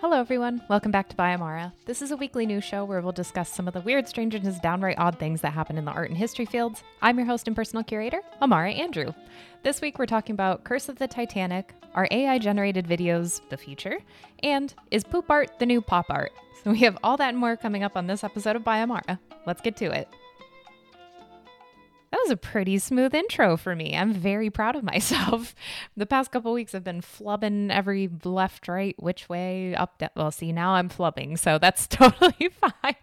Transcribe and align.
Hello, 0.00 0.20
everyone. 0.20 0.62
Welcome 0.68 0.92
back 0.92 1.08
to 1.08 1.16
By 1.16 1.34
Amara. 1.34 1.72
This 1.84 2.02
is 2.02 2.12
a 2.12 2.16
weekly 2.16 2.46
news 2.46 2.62
show 2.62 2.84
where 2.84 3.00
we'll 3.00 3.10
discuss 3.10 3.52
some 3.52 3.66
of 3.66 3.74
the 3.74 3.80
weird, 3.80 4.06
strange, 4.06 4.32
and 4.32 4.62
downright 4.62 4.96
odd 4.96 5.18
things 5.18 5.40
that 5.40 5.54
happen 5.54 5.76
in 5.76 5.84
the 5.84 5.90
art 5.90 6.08
and 6.08 6.16
history 6.16 6.44
fields. 6.46 6.84
I'm 7.02 7.18
your 7.18 7.26
host 7.26 7.48
and 7.48 7.56
personal 7.56 7.82
curator, 7.82 8.22
Amara 8.40 8.70
Andrew. 8.70 9.12
This 9.64 9.80
week, 9.80 9.98
we're 9.98 10.06
talking 10.06 10.34
about 10.34 10.62
Curse 10.62 10.88
of 10.88 10.98
the 10.98 11.08
Titanic, 11.08 11.74
our 11.96 12.06
AI 12.12 12.38
generated 12.38 12.86
videos 12.86 13.40
the 13.48 13.56
future, 13.56 13.98
and 14.44 14.72
is 14.92 15.02
poop 15.02 15.28
art 15.28 15.58
the 15.58 15.66
new 15.66 15.80
pop 15.80 16.06
art? 16.10 16.30
So 16.62 16.70
we 16.70 16.78
have 16.82 16.96
all 17.02 17.16
that 17.16 17.30
and 17.30 17.38
more 17.38 17.56
coming 17.56 17.82
up 17.82 17.96
on 17.96 18.06
this 18.06 18.22
episode 18.22 18.54
of 18.54 18.62
By 18.62 18.82
Amara. 18.82 19.18
Let's 19.46 19.62
get 19.62 19.74
to 19.78 19.86
it. 19.86 20.06
That 22.10 22.20
was 22.22 22.30
a 22.30 22.36
pretty 22.36 22.78
smooth 22.78 23.14
intro 23.14 23.56
for 23.56 23.76
me. 23.76 23.94
I'm 23.96 24.12
very 24.12 24.50
proud 24.50 24.76
of 24.76 24.84
myself. 24.94 25.54
the 25.96 26.06
past 26.06 26.30
couple 26.30 26.52
weeks 26.52 26.74
I've 26.74 26.84
been 26.84 27.02
flubbing 27.02 27.70
every 27.70 28.08
left, 28.24 28.68
right, 28.68 28.94
which 28.98 29.28
way, 29.28 29.74
up, 29.74 29.98
down. 29.98 30.10
Well, 30.16 30.30
see, 30.30 30.52
now 30.52 30.72
I'm 30.72 30.88
flubbing, 30.88 31.38
so 31.38 31.58
that's 31.58 31.86
totally 31.88 32.50
fine. 32.60 32.94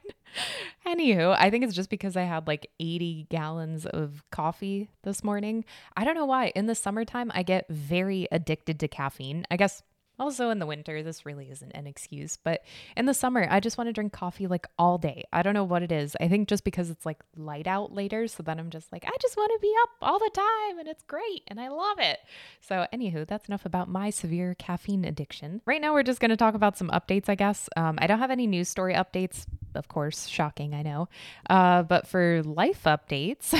Anywho, 0.85 1.35
I 1.39 1.49
think 1.49 1.63
it's 1.63 1.75
just 1.75 1.89
because 1.89 2.17
I 2.17 2.23
had 2.23 2.47
like 2.47 2.67
80 2.79 3.27
gallons 3.29 3.85
of 3.85 4.23
coffee 4.31 4.89
this 5.03 5.23
morning. 5.23 5.63
I 5.95 6.03
don't 6.03 6.15
know 6.15 6.25
why. 6.25 6.51
In 6.55 6.65
the 6.65 6.75
summertime, 6.75 7.31
I 7.33 7.43
get 7.43 7.65
very 7.69 8.27
addicted 8.31 8.79
to 8.81 8.87
caffeine. 8.87 9.45
I 9.49 9.55
guess 9.57 9.81
also, 10.19 10.49
in 10.49 10.59
the 10.59 10.65
winter, 10.65 11.03
this 11.03 11.25
really 11.25 11.49
isn't 11.51 11.71
an 11.73 11.87
excuse, 11.87 12.37
but 12.37 12.63
in 12.95 13.05
the 13.05 13.13
summer, 13.13 13.47
I 13.49 13.59
just 13.59 13.77
want 13.77 13.89
to 13.89 13.93
drink 13.93 14.13
coffee 14.13 14.47
like 14.47 14.67
all 14.77 14.97
day. 14.97 15.23
I 15.33 15.41
don't 15.41 15.53
know 15.53 15.63
what 15.63 15.83
it 15.83 15.91
is. 15.91 16.15
I 16.21 16.27
think 16.27 16.47
just 16.47 16.63
because 16.63 16.89
it's 16.89 17.05
like 17.05 17.21
light 17.35 17.67
out 17.67 17.93
later. 17.93 18.27
So 18.27 18.41
then 18.43 18.59
I'm 18.59 18.69
just 18.69 18.91
like, 18.91 19.03
I 19.05 19.15
just 19.21 19.35
want 19.35 19.51
to 19.53 19.59
be 19.61 19.73
up 19.83 19.89
all 20.01 20.19
the 20.19 20.31
time 20.33 20.79
and 20.79 20.87
it's 20.87 21.03
great 21.03 21.43
and 21.47 21.59
I 21.59 21.67
love 21.67 21.99
it. 21.99 22.19
So, 22.61 22.87
anywho, 22.93 23.27
that's 23.27 23.47
enough 23.47 23.65
about 23.65 23.89
my 23.89 24.09
severe 24.09 24.55
caffeine 24.55 25.05
addiction. 25.05 25.61
Right 25.65 25.81
now, 25.81 25.93
we're 25.93 26.03
just 26.03 26.19
going 26.19 26.29
to 26.29 26.37
talk 26.37 26.55
about 26.55 26.77
some 26.77 26.89
updates, 26.89 27.27
I 27.27 27.35
guess. 27.35 27.69
Um, 27.75 27.97
I 28.01 28.07
don't 28.07 28.19
have 28.19 28.31
any 28.31 28.47
news 28.47 28.69
story 28.69 28.93
updates, 28.93 29.45
of 29.73 29.87
course, 29.87 30.27
shocking, 30.27 30.73
I 30.73 30.81
know. 30.81 31.09
Uh, 31.49 31.83
but 31.83 32.07
for 32.07 32.41
life 32.43 32.83
updates, 32.85 33.53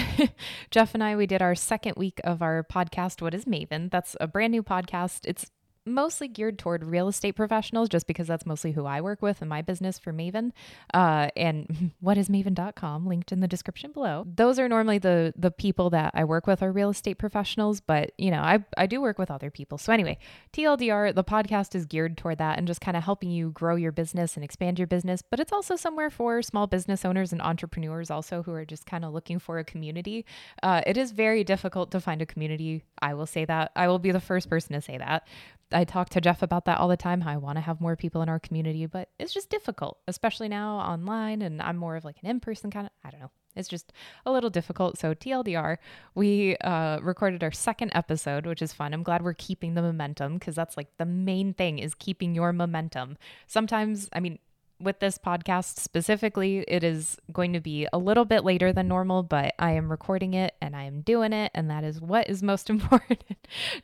Jeff 0.72 0.94
and 0.94 1.04
I, 1.04 1.16
we 1.16 1.28
did 1.28 1.42
our 1.42 1.56
second 1.56 1.96
week 1.98 2.22
of 2.24 2.42
our 2.42 2.64
podcast, 2.64 3.22
What 3.22 3.34
is 3.34 3.46
Maven? 3.46 3.92
That's 3.92 4.16
a 4.22 4.28
brand 4.28 4.52
new 4.52 4.64
podcast. 4.64 5.22
It's 5.26 5.52
mostly 5.86 6.28
geared 6.28 6.58
toward 6.58 6.84
real 6.84 7.08
estate 7.08 7.34
professionals 7.34 7.90
just 7.90 8.08
because 8.08 8.28
that's 8.28 8.46
mostly 8.46 8.72
who 8.72 8.86
I 8.86 9.02
work 9.02 9.22
with 9.22 9.42
in 9.42 9.48
my 9.48 9.62
business 9.62 10.00
for 10.00 10.12
Maven. 10.12 10.52
Uh, 10.94 11.30
and 11.36 11.94
whatismaven.com 12.04 13.08
linked 13.08 13.32
in 13.32 13.40
the 13.40 13.48
description 13.48 13.92
below. 13.92 14.26
Those 14.28 14.60
are 14.60 14.68
normally 14.68 14.98
the 14.98 15.34
the 15.38 15.52
people 15.52 15.90
that 15.92 16.12
I 16.14 16.24
work 16.24 16.48
with 16.48 16.62
are 16.62 16.72
real 16.72 16.90
estate 16.90 17.18
professionals, 17.18 17.82
but 17.82 18.12
you 18.18 18.32
know, 18.32 18.42
I 18.42 18.64
I 18.78 18.88
do 18.88 19.02
work 19.02 19.20
with 19.20 19.32
other 19.32 19.50
people. 19.50 19.78
So 19.78 19.94
anyway, 19.94 20.18
TLDR, 20.54 21.14
the 21.14 21.24
podcast 21.24 21.76
is 21.76 21.86
geared 21.86 22.18
toward 22.18 22.38
that 22.40 22.58
and 22.58 22.68
just 22.68 22.82
kind 22.82 22.98
of 22.98 23.04
helping 23.04 23.32
you 23.32 23.52
grow 23.52 23.76
your 23.76 23.92
business 23.92 24.36
and 24.36 24.44
expand 24.44 24.80
your 24.80 24.88
business, 24.88 25.22
but 25.22 25.40
it's 25.40 25.52
also 25.52 25.76
somewhere 25.76 26.10
for 26.10 26.42
small 26.42 26.68
business 26.68 27.06
owners 27.06 27.32
and 27.32 27.42
entrepreneurs 27.42 28.10
also 28.10 28.44
who 28.44 28.54
are 28.54 28.66
just 28.66 28.86
kind 28.86 29.06
of 29.06 29.14
looking 29.14 29.40
for 29.40 29.60
a 29.60 29.64
community. 29.64 30.26
Uh, 30.64 30.82
it 30.86 30.98
is 30.98 31.12
very 31.12 31.44
difficult 31.44 31.92
to 31.92 32.00
find 32.00 32.22
a 32.22 32.26
community. 32.26 32.84
I 33.02 33.14
will 33.14 33.26
say 33.26 33.46
that. 33.46 33.72
I 33.76 33.88
will 33.88 34.00
be 34.00 34.12
the 34.12 34.20
first 34.20 34.50
person 34.50 34.74
to 34.74 34.82
say 34.82 34.98
that. 34.98 35.28
I 35.72 35.84
talk 35.84 36.10
to 36.10 36.22
Jeff 36.22 36.42
about 36.42 36.66
that 36.66 36.80
all 36.80 36.88
the 36.88 36.98
time. 36.98 37.24
I 37.24 37.38
want 37.38 37.58
to 37.58 37.62
have 37.62 37.82
more 37.82 37.96
people 37.96 38.22
in 38.22 38.30
our 38.30 38.40
community, 38.40 38.86
but 38.86 39.10
it's 39.20 39.34
just 39.34 39.50
difficult, 39.50 39.98
especially 40.08 40.48
now 40.48 40.78
online. 40.78 41.42
And 41.42 41.62
I'm 41.62 41.78
more 41.78 41.96
of 41.96 42.06
like 42.06 42.18
an 42.22 42.30
in 42.30 42.40
person 42.40 42.72
kind 42.72 42.86
of, 42.86 42.92
I 43.04 43.10
don't 43.10 43.20
know. 43.20 43.32
It's 43.56 43.70
just 43.70 43.94
a 44.26 44.32
little 44.32 44.50
difficult. 44.50 44.98
So, 44.98 45.14
TLDR, 45.14 45.78
we 46.14 46.58
uh, 46.58 47.00
recorded 47.00 47.44
our 47.44 47.52
second 47.52 47.92
episode, 47.96 48.46
which 48.46 48.62
is 48.62 48.74
fun. 48.74 48.94
I'm 48.94 49.04
glad 49.04 49.24
we're 49.24 49.34
keeping 49.34 49.76
the 49.76 49.82
momentum 49.82 50.36
because 50.36 50.56
that's 50.56 50.76
like 50.76 50.90
the 50.98 51.06
main 51.06 51.54
thing 51.54 51.80
is 51.80 51.96
keeping 51.96 52.36
your 52.36 52.52
momentum. 52.52 53.18
Sometimes, 53.48 54.10
I 54.12 54.20
mean, 54.20 54.40
with 54.80 55.00
this 55.00 55.18
podcast 55.18 55.80
specifically, 55.80 56.66
it 56.68 56.84
is 56.84 57.18
going 57.32 57.54
to 57.54 57.60
be 57.60 57.88
a 57.94 57.98
little 57.98 58.26
bit 58.26 58.44
later 58.44 58.74
than 58.74 58.88
normal, 58.88 59.24
but 59.24 59.54
I 59.58 59.72
am 59.72 59.90
recording 59.90 60.34
it 60.34 60.56
and 60.62 60.76
I 60.76 60.84
am 60.84 61.02
doing 61.02 61.34
it, 61.34 61.52
and 61.56 61.70
that 61.70 61.84
is 61.84 62.02
what 62.02 62.30
is 62.30 62.44
most 62.44 62.70
important. 62.70 63.24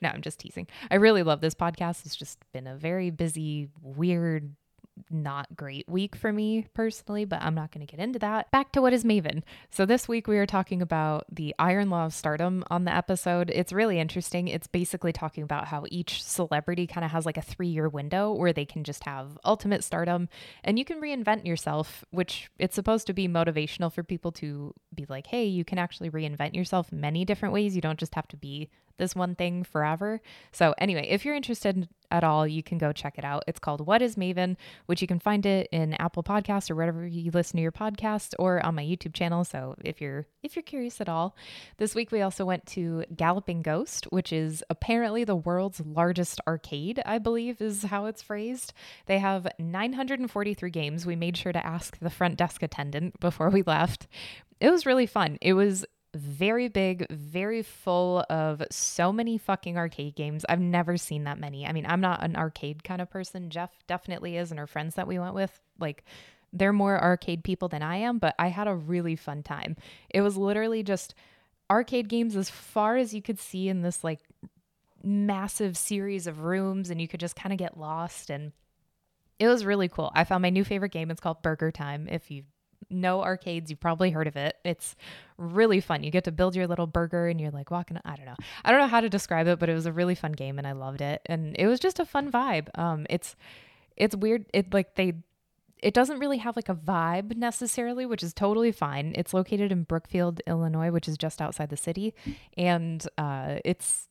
no, 0.02 0.10
I'm 0.10 0.22
just 0.22 0.40
teasing. 0.40 0.68
I 0.90 0.96
really 0.96 1.24
love 1.24 1.42
this 1.42 1.56
podcast. 1.56 2.06
It's 2.06 2.16
just 2.16 2.40
been 2.54 2.68
a 2.68 2.76
very 2.76 3.10
busy, 3.10 3.70
weird, 3.82 4.56
not 5.10 5.56
great 5.56 5.88
week 5.90 6.16
for 6.16 6.32
me 6.32 6.68
personally, 6.74 7.26
but 7.26 7.42
I'm 7.42 7.56
not 7.56 7.72
going 7.72 7.86
to 7.86 7.92
get 7.92 8.04
into 8.04 8.20
that. 8.20 8.52
Back 8.52 8.72
to 8.74 8.82
what 8.82 8.94
is 8.94 9.04
Maven. 9.04 9.44
So, 9.70 9.86
this 9.86 10.08
week 10.08 10.28
we 10.28 10.38
are 10.38 10.46
talking 10.46 10.82
about 10.82 11.26
the 11.32 11.56
Iron 11.58 11.90
Law 11.90 12.06
of 12.06 12.14
Stardom 12.14 12.64
on 12.70 12.86
the 12.86 12.96
episode. 12.96 13.52
It's 13.54 13.74
really 13.74 14.00
interesting. 14.00 14.48
It's 14.48 14.68
basically 14.68 15.14
talking 15.14 15.44
about 15.44 15.68
how 15.68 15.86
each 15.90 16.24
celebrity 16.24 16.88
kind 16.88 17.06
of 17.06 17.12
has 17.12 17.26
like 17.26 17.38
a 17.38 17.42
three 17.42 17.68
year 17.68 17.90
window 17.90 18.34
where 18.34 18.54
they 18.54 18.66
can 18.66 18.84
just 18.84 19.04
have 19.04 19.38
ultimate 19.44 19.84
stardom 19.84 20.30
and 20.64 20.78
you 20.78 20.86
can 20.86 21.02
reinvent 21.02 21.46
yourself, 21.46 22.06
which 22.12 22.50
it's 22.60 22.76
supposed 22.76 23.08
to 23.08 23.14
be 23.14 23.28
motivational 23.28 23.92
for 23.92 24.04
people 24.04 24.32
to 24.34 24.74
be 24.94 25.06
like, 25.10 25.28
hey, 25.28 25.46
you 25.46 25.66
can 25.66 25.78
actually 25.78 26.10
reinvent 26.10 26.56
yourself 26.56 26.92
many 26.92 27.26
different 27.26 27.54
ways. 27.54 27.76
You 27.76 27.82
don't 27.82 28.00
just 28.00 28.16
have 28.16 28.28
to 28.30 28.38
be 28.38 28.70
this 29.02 29.16
one 29.16 29.34
thing 29.34 29.64
forever. 29.64 30.22
So, 30.52 30.76
anyway, 30.78 31.08
if 31.10 31.26
you're 31.26 31.36
interested 31.36 31.90
at 32.12 32.24
all, 32.24 32.46
you 32.46 32.62
can 32.62 32.78
go 32.78 32.92
check 32.92 33.18
it 33.18 33.26
out. 33.26 33.44
It's 33.48 33.58
called 33.58 33.88
What 33.88 34.02
is 34.02 34.16
Maven, 34.16 34.58
which 34.86 35.02
you 35.02 35.08
can 35.08 35.18
find 35.18 35.44
it 35.44 35.68
in 35.72 35.96
Apple 35.96 36.22
Podcasts 36.22 36.70
or 36.70 36.76
wherever 36.76 37.08
you 37.08 37.32
listen 37.32 37.58
to 37.58 37.64
your 37.64 37.72
podcast 37.72 38.36
or 38.38 38.64
on 38.64 38.76
my 38.76 38.84
YouTube 38.84 39.14
channel. 39.14 39.44
So, 39.44 39.76
if 39.84 40.00
you're 40.00 40.28
if 40.44 40.56
you're 40.56 40.62
curious 40.62 41.02
at 41.02 41.10
all, 41.10 41.36
this 41.78 41.96
week 41.96 42.12
we 42.12 42.22
also 42.22 42.46
went 42.46 42.68
to 42.68 43.04
Galloping 43.16 43.64
Ghost, 43.64 44.06
which 44.12 44.32
is 44.32 44.64
apparently 44.70 45.24
the 45.24 45.36
world's 45.36 45.82
largest 45.82 46.40
arcade, 46.48 47.02
I 47.04 47.18
believe 47.18 47.60
is 47.60 47.84
how 47.84 48.06
it's 48.06 48.22
phrased. 48.22 48.72
They 49.08 49.18
have 49.18 49.48
943 49.58 50.70
games. 50.70 51.08
We 51.08 51.16
made 51.16 51.38
sure 51.38 51.54
to 51.54 51.66
ask 51.66 51.98
the 51.98 52.12
front 52.12 52.38
desk 52.38 52.62
attendant 52.62 53.20
before 53.20 53.50
we 53.50 53.64
left. 53.64 54.08
It 54.60 54.70
was 54.70 54.86
really 54.86 55.08
fun. 55.08 55.40
It 55.42 55.54
was 55.54 55.86
very 56.14 56.68
big, 56.68 57.06
very 57.10 57.64
full 57.64 58.26
of 58.30 58.62
so 58.70 59.14
many 59.14 59.38
fucking 59.38 59.78
arcade 59.78 60.16
games. 60.16 60.46
I've 60.50 60.60
never 60.60 60.98
seen 60.98 61.24
that 61.24 61.40
many. 61.40 61.66
I 61.66 61.72
mean, 61.72 61.86
I'm 61.88 62.02
not 62.02 62.24
an 62.24 62.36
arcade 62.36 62.84
kind 62.84 63.02
of 63.02 63.10
person. 63.10 63.50
Jeff 63.50 63.72
definitely 63.88 64.36
is, 64.36 64.52
and 64.52 64.60
our 64.60 64.68
friends 64.68 64.96
that 64.96 65.08
we 65.08 65.20
went 65.20 65.36
with, 65.36 65.62
like, 65.80 66.04
they're 66.52 66.74
more 66.74 67.02
arcade 67.02 67.46
people 67.46 67.70
than 67.70 67.82
I 67.82 67.98
am, 67.98 68.18
but 68.18 68.36
I 68.38 68.50
had 68.50 68.68
a 68.68 68.76
really 68.76 69.16
fun 69.16 69.42
time. 69.42 69.78
It 70.10 70.20
was 70.20 70.36
literally 70.36 70.84
just 70.84 71.16
arcade 71.70 72.10
games 72.10 72.36
as 72.36 72.50
far 72.50 72.98
as 72.98 73.14
you 73.14 73.22
could 73.22 73.40
see 73.40 73.70
in 73.70 73.82
this, 73.82 74.04
like, 74.04 74.20
massive 75.02 75.78
series 75.78 76.28
of 76.28 76.42
rooms, 76.42 76.90
and 76.90 77.00
you 77.00 77.08
could 77.08 77.22
just 77.22 77.38
kind 77.38 77.54
of 77.54 77.58
get 77.58 77.78
lost. 77.78 78.30
And 78.30 78.52
it 79.40 79.48
was 79.48 79.64
really 79.64 79.88
cool. 79.88 80.12
I 80.14 80.26
found 80.26 80.42
my 80.42 80.50
new 80.50 80.66
favorite 80.66 80.92
game. 80.92 81.10
It's 81.10 81.22
called 81.22 81.42
Burger 81.42 81.72
Time. 81.72 82.10
If 82.12 82.30
you 82.30 82.44
know 82.90 83.22
arcades, 83.22 83.70
you've 83.70 83.80
probably 83.80 84.12
heard 84.12 84.28
of 84.28 84.36
it. 84.36 84.58
It's 84.64 84.96
really 85.38 85.80
fun. 85.80 86.04
You 86.04 86.12
get 86.12 86.24
to 86.26 86.32
build 86.32 86.56
your 86.56 86.68
little 86.68 86.88
burger 86.88 87.28
and 87.28 87.40
you're 87.40 87.52
like 87.52 87.72
walking. 87.72 87.98
I 88.04 88.16
don't 88.16 88.26
know. 88.26 88.36
I 88.64 88.72
don't 88.72 88.82
know 88.82 88.88
how 88.88 89.02
to 89.02 89.10
describe 89.10 89.48
it, 89.48 89.60
but 89.60 89.70
it 89.70 89.74
was 89.74 89.86
a 89.86 89.94
really 89.94 90.16
fun 90.16 90.34
game 90.34 90.58
and 90.58 90.68
I 90.68 90.74
loved 90.74 91.02
it. 91.02 91.22
And 91.26 91.56
it 91.58 91.68
was 91.68 91.80
just 91.80 92.00
a 92.00 92.06
fun 92.06 92.32
vibe. 92.32 92.68
Um, 92.78 93.06
it's 93.10 93.36
it's 93.96 94.16
weird. 94.16 94.46
It 94.54 94.74
like 94.74 94.96
they 94.96 95.14
it 95.82 95.94
doesn't 95.94 96.20
really 96.20 96.38
have 96.38 96.56
like 96.56 96.70
a 96.70 96.76
vibe 96.76 97.36
necessarily, 97.36 98.06
which 98.06 98.24
is 98.24 98.34
totally 98.34 98.72
fine. 98.72 99.14
It's 99.16 99.34
located 99.34 99.72
in 99.72 99.84
Brookfield, 99.84 100.42
Illinois, 100.46 100.92
which 100.92 101.08
is 101.08 101.18
just 101.18 101.42
outside 101.42 101.70
the 101.70 101.78
city, 101.78 102.14
and 102.56 103.06
uh, 103.18 103.58
it's 103.66 104.08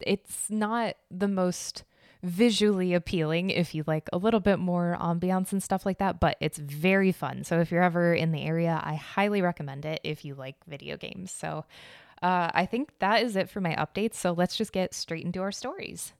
it's 0.00 0.50
not 0.50 0.96
the 1.10 1.28
most 1.28 1.84
visually 2.24 2.94
appealing 2.94 3.50
if 3.50 3.74
you 3.74 3.84
like 3.86 4.08
a 4.12 4.18
little 4.18 4.40
bit 4.40 4.58
more 4.58 4.96
ambiance 5.00 5.52
and 5.52 5.62
stuff 5.62 5.84
like 5.84 5.98
that, 5.98 6.18
but 6.20 6.36
it's 6.40 6.58
very 6.58 7.12
fun. 7.12 7.44
So 7.44 7.60
if 7.60 7.70
you're 7.70 7.82
ever 7.82 8.14
in 8.14 8.32
the 8.32 8.42
area, 8.42 8.80
I 8.82 8.94
highly 8.94 9.42
recommend 9.42 9.84
it 9.84 10.00
if 10.02 10.24
you 10.24 10.34
like 10.34 10.56
video 10.66 10.96
games. 10.96 11.30
So 11.30 11.66
uh, 12.22 12.50
I 12.54 12.66
think 12.66 12.90
that 13.00 13.22
is 13.22 13.36
it 13.36 13.50
for 13.50 13.60
my 13.60 13.74
updates. 13.74 14.14
So 14.14 14.32
let's 14.32 14.56
just 14.56 14.72
get 14.72 14.94
straight 14.94 15.24
into 15.24 15.42
our 15.42 15.52
stories. 15.52 16.14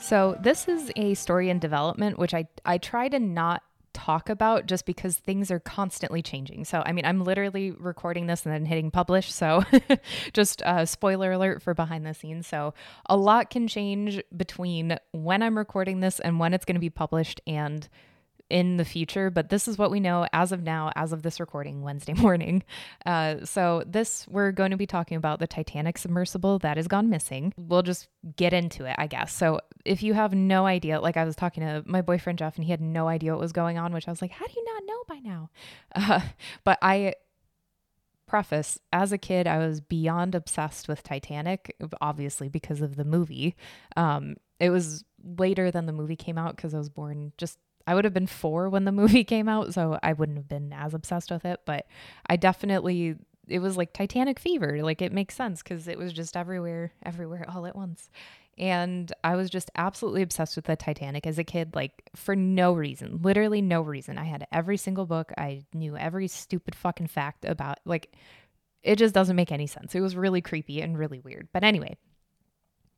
So 0.00 0.38
this 0.40 0.68
is 0.68 0.90
a 0.96 1.12
story 1.12 1.50
in 1.50 1.58
development, 1.58 2.18
which 2.18 2.32
I 2.32 2.48
I 2.64 2.78
try 2.78 3.08
to 3.08 3.18
not 3.18 3.62
talk 4.08 4.30
about 4.30 4.64
just 4.64 4.86
because 4.86 5.16
things 5.16 5.50
are 5.50 5.60
constantly 5.60 6.22
changing. 6.22 6.64
So, 6.64 6.82
I 6.86 6.92
mean, 6.92 7.04
I'm 7.04 7.22
literally 7.24 7.72
recording 7.72 8.26
this 8.26 8.46
and 8.46 8.54
then 8.54 8.64
hitting 8.64 8.90
publish. 8.90 9.30
So, 9.30 9.64
just 10.32 10.62
a 10.64 10.86
spoiler 10.86 11.32
alert 11.32 11.60
for 11.60 11.74
behind 11.74 12.06
the 12.06 12.14
scenes. 12.14 12.46
So, 12.46 12.72
a 13.04 13.18
lot 13.18 13.50
can 13.50 13.68
change 13.68 14.22
between 14.34 14.98
when 15.12 15.42
I'm 15.42 15.58
recording 15.58 16.00
this 16.00 16.20
and 16.20 16.40
when 16.40 16.54
it's 16.54 16.64
going 16.64 16.76
to 16.76 16.80
be 16.80 16.88
published 16.88 17.42
and 17.46 17.86
in 18.50 18.76
the 18.76 18.84
future, 18.84 19.30
but 19.30 19.50
this 19.50 19.68
is 19.68 19.76
what 19.76 19.90
we 19.90 20.00
know 20.00 20.26
as 20.32 20.52
of 20.52 20.62
now, 20.62 20.90
as 20.96 21.12
of 21.12 21.22
this 21.22 21.40
recording 21.40 21.82
Wednesday 21.82 22.12
morning. 22.14 22.62
Uh, 23.04 23.44
so, 23.44 23.82
this 23.86 24.26
we're 24.28 24.52
going 24.52 24.70
to 24.70 24.76
be 24.76 24.86
talking 24.86 25.16
about 25.16 25.38
the 25.38 25.46
Titanic 25.46 25.98
submersible 25.98 26.58
that 26.60 26.76
has 26.76 26.88
gone 26.88 27.10
missing. 27.10 27.52
We'll 27.56 27.82
just 27.82 28.08
get 28.36 28.52
into 28.52 28.84
it, 28.84 28.96
I 28.98 29.06
guess. 29.06 29.32
So, 29.32 29.60
if 29.84 30.02
you 30.02 30.14
have 30.14 30.34
no 30.34 30.66
idea, 30.66 31.00
like 31.00 31.16
I 31.16 31.24
was 31.24 31.36
talking 31.36 31.62
to 31.62 31.82
my 31.86 32.02
boyfriend 32.02 32.38
Jeff, 32.38 32.56
and 32.56 32.64
he 32.64 32.70
had 32.70 32.80
no 32.80 33.08
idea 33.08 33.32
what 33.32 33.40
was 33.40 33.52
going 33.52 33.78
on, 33.78 33.92
which 33.92 34.08
I 34.08 34.10
was 34.10 34.22
like, 34.22 34.32
how 34.32 34.46
do 34.46 34.52
you 34.56 34.64
not 34.64 34.82
know 34.86 35.04
by 35.08 35.18
now? 35.18 35.50
Uh, 35.94 36.20
but 36.64 36.78
I 36.82 37.14
preface 38.28 38.78
as 38.92 39.10
a 39.10 39.18
kid, 39.18 39.46
I 39.46 39.58
was 39.58 39.80
beyond 39.80 40.34
obsessed 40.34 40.86
with 40.86 41.02
Titanic, 41.02 41.74
obviously 42.00 42.48
because 42.48 42.80
of 42.80 42.96
the 42.96 43.04
movie. 43.04 43.56
Um, 43.96 44.36
it 44.60 44.70
was 44.70 45.04
later 45.36 45.70
than 45.70 45.86
the 45.86 45.92
movie 45.92 46.16
came 46.16 46.38
out 46.38 46.54
because 46.54 46.74
I 46.74 46.78
was 46.78 46.90
born 46.90 47.32
just 47.38 47.58
I 47.88 47.94
would 47.94 48.04
have 48.04 48.12
been 48.12 48.26
four 48.26 48.68
when 48.68 48.84
the 48.84 48.92
movie 49.00 49.24
came 49.24 49.48
out, 49.48 49.72
so 49.72 49.98
I 50.02 50.12
wouldn't 50.12 50.36
have 50.36 50.48
been 50.48 50.74
as 50.74 50.92
obsessed 50.92 51.30
with 51.30 51.46
it. 51.46 51.60
But 51.64 51.86
I 52.26 52.36
definitely, 52.36 53.16
it 53.48 53.60
was 53.60 53.78
like 53.78 53.94
Titanic 53.94 54.38
fever. 54.38 54.82
Like 54.82 55.00
it 55.00 55.10
makes 55.10 55.34
sense 55.34 55.62
because 55.62 55.88
it 55.88 55.96
was 55.96 56.12
just 56.12 56.36
everywhere, 56.36 56.92
everywhere 57.02 57.46
all 57.48 57.64
at 57.64 57.74
once. 57.74 58.10
And 58.58 59.10
I 59.24 59.36
was 59.36 59.48
just 59.48 59.70
absolutely 59.74 60.20
obsessed 60.20 60.56
with 60.56 60.66
the 60.66 60.76
Titanic 60.76 61.26
as 61.26 61.38
a 61.38 61.44
kid, 61.44 61.74
like 61.74 62.10
for 62.14 62.36
no 62.36 62.74
reason, 62.74 63.20
literally 63.22 63.62
no 63.62 63.80
reason. 63.80 64.18
I 64.18 64.24
had 64.24 64.46
every 64.52 64.76
single 64.76 65.06
book, 65.06 65.32
I 65.38 65.62
knew 65.72 65.96
every 65.96 66.28
stupid 66.28 66.74
fucking 66.74 67.06
fact 67.06 67.46
about, 67.46 67.78
like, 67.86 68.12
it 68.82 68.96
just 68.96 69.14
doesn't 69.14 69.36
make 69.36 69.52
any 69.52 69.66
sense. 69.66 69.94
It 69.94 70.00
was 70.00 70.14
really 70.14 70.40
creepy 70.40 70.82
and 70.82 70.98
really 70.98 71.20
weird. 71.20 71.48
But 71.52 71.64
anyway, 71.64 71.96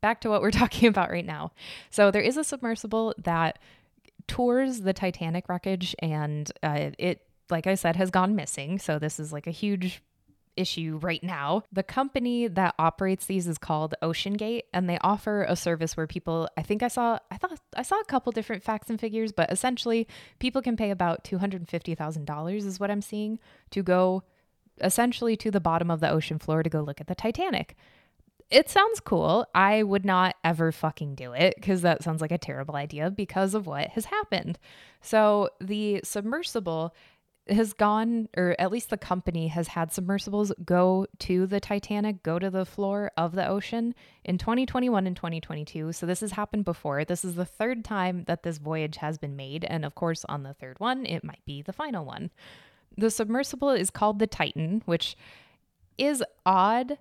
back 0.01 0.23
to 0.23 0.31
what 0.31 0.43
we're 0.43 0.51
talking 0.63 0.89
about 0.89 1.11
right 1.11 1.27
now. 1.27 1.53
So 1.91 2.11
there 2.11 2.23
is 2.23 2.37
a 2.37 2.45
submersible 2.45 3.15
that 3.19 3.59
tours 4.31 4.83
the 4.83 4.93
Titanic 4.93 5.49
wreckage, 5.49 5.97
and 5.99 6.51
uh, 6.63 6.91
it, 7.01 7.27
like 7.51 7.67
I 7.67 7.75
said, 7.75 7.97
has 7.97 8.13
gone 8.13 8.37
missing. 8.37 8.79
So 8.79 9.01
this 9.01 9.19
is 9.19 9.33
like 9.33 9.49
a 9.49 9.51
huge 9.51 10.05
issue 10.57 11.01
right 11.03 11.23
now. 11.25 11.65
The 11.73 11.83
company 11.83 12.47
that 12.47 12.77
operates 12.79 13.27
these 13.27 13.49
is 13.49 13.59
called 13.59 13.97
OceanGate 14.03 14.63
and 14.73 14.89
they 14.89 14.99
offer 15.01 15.45
a 15.49 15.57
service 15.57 15.97
where 15.97 16.07
people 16.07 16.49
I 16.57 16.63
think 16.63 16.85
I 16.85 16.89
saw 16.89 17.19
I 17.31 17.39
thought 17.39 17.59
I 17.75 17.83
saw 17.83 17.99
a 17.99 18.05
couple 18.05 18.31
different 18.31 18.63
facts 18.63 18.89
and 18.89 19.01
figures, 19.01 19.33
but 19.33 19.51
essentially 19.51 20.07
people 20.39 20.63
can 20.63 20.77
pay 20.77 20.91
about 20.91 21.25
$250,000 21.25 22.55
is 22.55 22.79
what 22.79 22.91
I'm 22.91 23.03
seeing 23.03 23.41
to 23.71 23.83
go 23.83 24.23
essentially 24.81 25.37
to 25.39 25.51
the 25.51 25.61
bottom 25.61 25.91
of 25.91 26.01
the 26.01 26.11
ocean 26.11 26.39
floor 26.39 26.63
to 26.63 26.71
go 26.71 26.83
look 26.83 27.01
at 27.01 27.09
the 27.09 27.17
Titanic. 27.17 27.77
It 28.51 28.69
sounds 28.69 28.99
cool. 28.99 29.47
I 29.55 29.83
would 29.85 30.05
not 30.05 30.35
ever 30.43 30.73
fucking 30.73 31.15
do 31.15 31.33
it 31.33 31.55
because 31.57 31.83
that 31.83 32.03
sounds 32.03 32.21
like 32.21 32.33
a 32.33 32.39
terrible 32.39 32.75
idea 32.75 33.11
because 33.11 33.55
of 33.55 33.67
what 33.67 33.89
has 33.91 34.07
happened. 34.07 34.59
So, 35.01 35.51
the 35.61 36.01
submersible 36.03 36.95
has 37.49 37.73
gone, 37.73 38.29
or 38.37 38.55
at 38.59 38.71
least 38.71 38.91
the 38.91 38.97
company 38.97 39.49
has 39.49 39.69
had 39.69 39.93
submersibles 39.93 40.53
go 40.65 41.07
to 41.19 41.47
the 41.47 41.61
Titanic, 41.61 42.23
go 42.23 42.39
to 42.39 42.51
the 42.51 42.65
floor 42.65 43.11
of 43.17 43.33
the 43.33 43.47
ocean 43.47 43.95
in 44.25 44.39
2021 44.39 45.07
and 45.07 45.17
2022. 45.17 45.93
So 45.93 46.07
this 46.07 46.21
has 46.21 46.33
happened 46.33 46.65
before. 46.65 47.05
This 47.05 47.25
is 47.25 47.35
the 47.35 47.45
third 47.45 47.85
time 47.85 48.25
that 48.27 48.43
this 48.43 48.59
voyage 48.59 48.99
has 48.99 49.19
been 49.19 49.37
made. 49.37 49.65
And 49.65 49.85
of 49.85 49.95
course, 49.95 50.25
on 50.29 50.43
the 50.43 50.55
third 50.55 50.79
one, 50.79 51.07
it 51.07 51.25
might 51.25 51.45
be 51.45 51.63
the 51.63 51.73
final 51.73 52.05
one. 52.05 52.31
The 52.97 53.11
submersible 53.11 53.71
is 53.71 53.91
called 53.91 54.19
the 54.19 54.27
Titan, 54.27 54.83
which 54.85 55.17
is 55.99 56.23
odd 56.45 56.99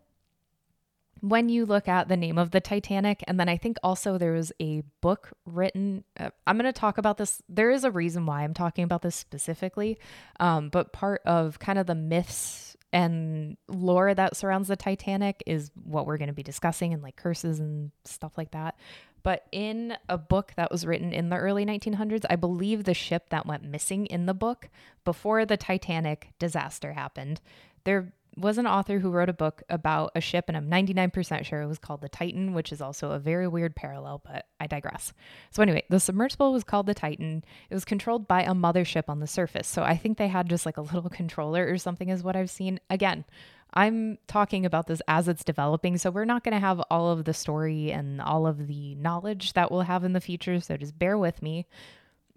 when 1.22 1.50
you 1.50 1.66
look 1.66 1.88
at 1.88 2.08
the 2.08 2.18
name 2.18 2.38
of 2.38 2.52
the 2.52 2.62
Titanic, 2.62 3.24
and 3.28 3.40
then 3.40 3.50
I 3.50 3.58
think 3.58 3.78
also 3.84 4.18
there 4.18 4.34
was 4.34 4.52
a 4.62 4.84
book 5.02 5.32
written. 5.46 6.04
Uh, 6.20 6.30
I'm 6.48 6.58
going 6.58 6.72
to 6.72 6.80
talk 6.80 6.98
about 6.98 7.18
this. 7.18 7.42
There 7.50 7.72
is 7.72 7.84
a 7.84 7.92
reason 7.92 8.26
why 8.26 8.44
I'm 8.44 8.54
talking 8.54 8.84
about 8.84 9.02
this 9.02 9.16
specifically, 9.16 9.98
um, 10.40 10.70
but 10.70 10.94
part 10.94 11.22
of 11.26 11.60
kind 11.60 11.80
of 11.80 11.88
the 11.88 11.96
myths 11.96 12.76
and 12.92 13.56
lore 13.68 14.14
that 14.14 14.36
surrounds 14.36 14.68
the 14.68 14.76
Titanic 14.76 15.44
is 15.46 15.70
what 15.84 16.08
we're 16.08 16.18
going 16.18 16.30
to 16.30 16.34
be 16.34 16.44
discussing, 16.44 16.94
and 16.94 17.04
like 17.04 17.16
curses 17.16 17.60
and 17.60 17.92
stuff 18.06 18.34
like 18.38 18.52
that. 18.52 18.76
But 19.22 19.46
in 19.52 19.98
a 20.08 20.18
book 20.18 20.54
that 20.56 20.72
was 20.72 20.86
written 20.86 21.12
in 21.12 21.30
the 21.30 21.36
early 21.36 21.66
1900s, 21.66 22.26
I 22.30 22.36
believe 22.36 22.84
the 22.84 22.94
ship 22.94 23.30
that 23.30 23.46
went 23.46 23.64
missing 23.64 24.06
in 24.06 24.26
the 24.26 24.34
book 24.34 24.70
before 25.04 25.46
the 25.46 25.58
Titanic 25.58 26.30
disaster 26.40 26.94
happened, 26.94 27.42
there 27.84 28.14
was 28.40 28.58
an 28.58 28.68
author 28.68 29.00
who 29.00 29.12
wrote 29.12 29.30
a 29.30 29.34
book 29.34 29.64
about 29.70 30.12
a 30.16 30.22
ship, 30.22 30.46
and 30.48 30.56
I'm 30.56 30.70
99% 30.70 31.46
sure 31.46 31.62
it 31.62 31.68
was 31.68 31.80
called 31.80 32.02
the 32.02 32.10
Titan, 32.10 32.54
which 32.54 32.72
is 32.72 32.82
also 32.82 33.12
a 33.12 33.20
very 33.20 33.48
weird 33.48 33.76
parallel, 33.76 34.22
but 34.26 34.46
I 34.60 34.68
digress. 34.68 35.14
So, 35.52 35.62
anyway, 35.62 35.84
the 35.90 36.00
submersible 36.00 36.54
was 36.54 36.64
called 36.64 36.86
the 36.86 36.94
Titan. 36.94 37.44
It 37.70 37.74
was 37.74 37.86
controlled 37.86 38.28
by 38.28 38.44
a 38.44 38.54
mothership 38.54 39.04
on 39.08 39.20
the 39.20 39.28
surface. 39.28 39.68
So, 39.68 39.84
I 39.84 39.98
think 39.98 40.18
they 40.18 40.28
had 40.28 40.50
just 40.50 40.66
like 40.66 40.78
a 40.78 40.82
little 40.82 41.10
controller 41.10 41.68
or 41.70 41.78
something, 41.78 42.10
is 42.10 42.24
what 42.24 42.36
I've 42.36 42.50
seen. 42.50 42.80
Again, 42.90 43.26
I'm 43.74 44.18
talking 44.28 44.66
about 44.66 44.88
this 44.88 45.02
as 45.08 45.28
it's 45.28 45.44
developing, 45.44 45.98
so 45.98 46.10
we're 46.10 46.26
not 46.26 46.44
going 46.44 46.54
to 46.54 46.60
have 46.60 46.82
all 46.90 47.12
of 47.12 47.26
the 47.26 47.34
story 47.34 47.92
and 47.92 48.20
all 48.20 48.48
of 48.48 48.68
the 48.68 48.96
knowledge 48.96 49.54
that 49.54 49.72
we'll 49.72 49.82
have 49.82 50.04
in 50.04 50.14
the 50.14 50.22
future, 50.22 50.60
so 50.60 50.78
just 50.78 50.98
bear 50.98 51.18
with 51.18 51.42
me. 51.42 51.68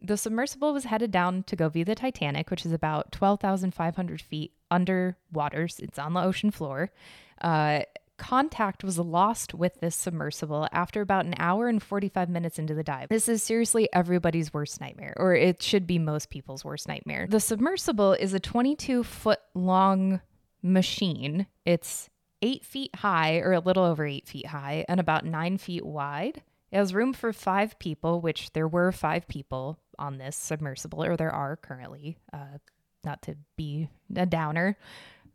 The 0.04 0.16
submersible 0.16 0.72
was 0.72 0.84
headed 0.84 1.12
down 1.12 1.44
to 1.44 1.56
go 1.56 1.68
view 1.68 1.84
the 1.84 1.94
Titanic, 1.94 2.50
which 2.50 2.66
is 2.66 2.72
about 2.72 3.12
12,500 3.12 4.20
feet 4.20 4.52
under 4.72 5.16
waters. 5.32 5.78
It's 5.80 5.98
on 5.98 6.14
the 6.14 6.22
ocean 6.22 6.50
floor. 6.50 6.90
Uh, 7.40 7.82
contact 8.18 8.84
was 8.84 8.98
lost 8.98 9.52
with 9.52 9.80
this 9.80 9.96
submersible 9.96 10.68
after 10.72 11.00
about 11.00 11.24
an 11.26 11.34
hour 11.38 11.68
and 11.68 11.82
45 11.82 12.28
minutes 12.28 12.58
into 12.58 12.74
the 12.74 12.84
dive. 12.84 13.08
This 13.08 13.28
is 13.28 13.42
seriously 13.42 13.88
everybody's 13.92 14.54
worst 14.54 14.80
nightmare, 14.80 15.14
or 15.16 15.34
it 15.34 15.62
should 15.62 15.86
be 15.86 15.98
most 15.98 16.30
people's 16.30 16.64
worst 16.64 16.88
nightmare. 16.88 17.26
The 17.28 17.40
submersible 17.40 18.12
is 18.12 18.32
a 18.32 18.40
22 18.40 19.02
foot 19.02 19.40
long 19.54 20.20
machine. 20.62 21.46
It's 21.64 22.08
eight 22.42 22.64
feet 22.64 22.94
high, 22.96 23.38
or 23.38 23.52
a 23.52 23.60
little 23.60 23.84
over 23.84 24.06
eight 24.06 24.28
feet 24.28 24.46
high, 24.46 24.84
and 24.88 25.00
about 25.00 25.24
nine 25.24 25.58
feet 25.58 25.84
wide. 25.84 26.42
It 26.70 26.76
has 26.76 26.94
room 26.94 27.12
for 27.12 27.32
five 27.32 27.78
people, 27.78 28.20
which 28.20 28.52
there 28.52 28.68
were 28.68 28.92
five 28.92 29.28
people 29.28 29.78
on 29.98 30.18
this 30.18 30.36
submersible, 30.36 31.04
or 31.04 31.16
there 31.16 31.30
are 31.30 31.56
currently, 31.56 32.16
uh, 32.32 32.58
not 33.04 33.22
to 33.22 33.36
be 33.56 33.88
a 34.14 34.26
downer. 34.26 34.76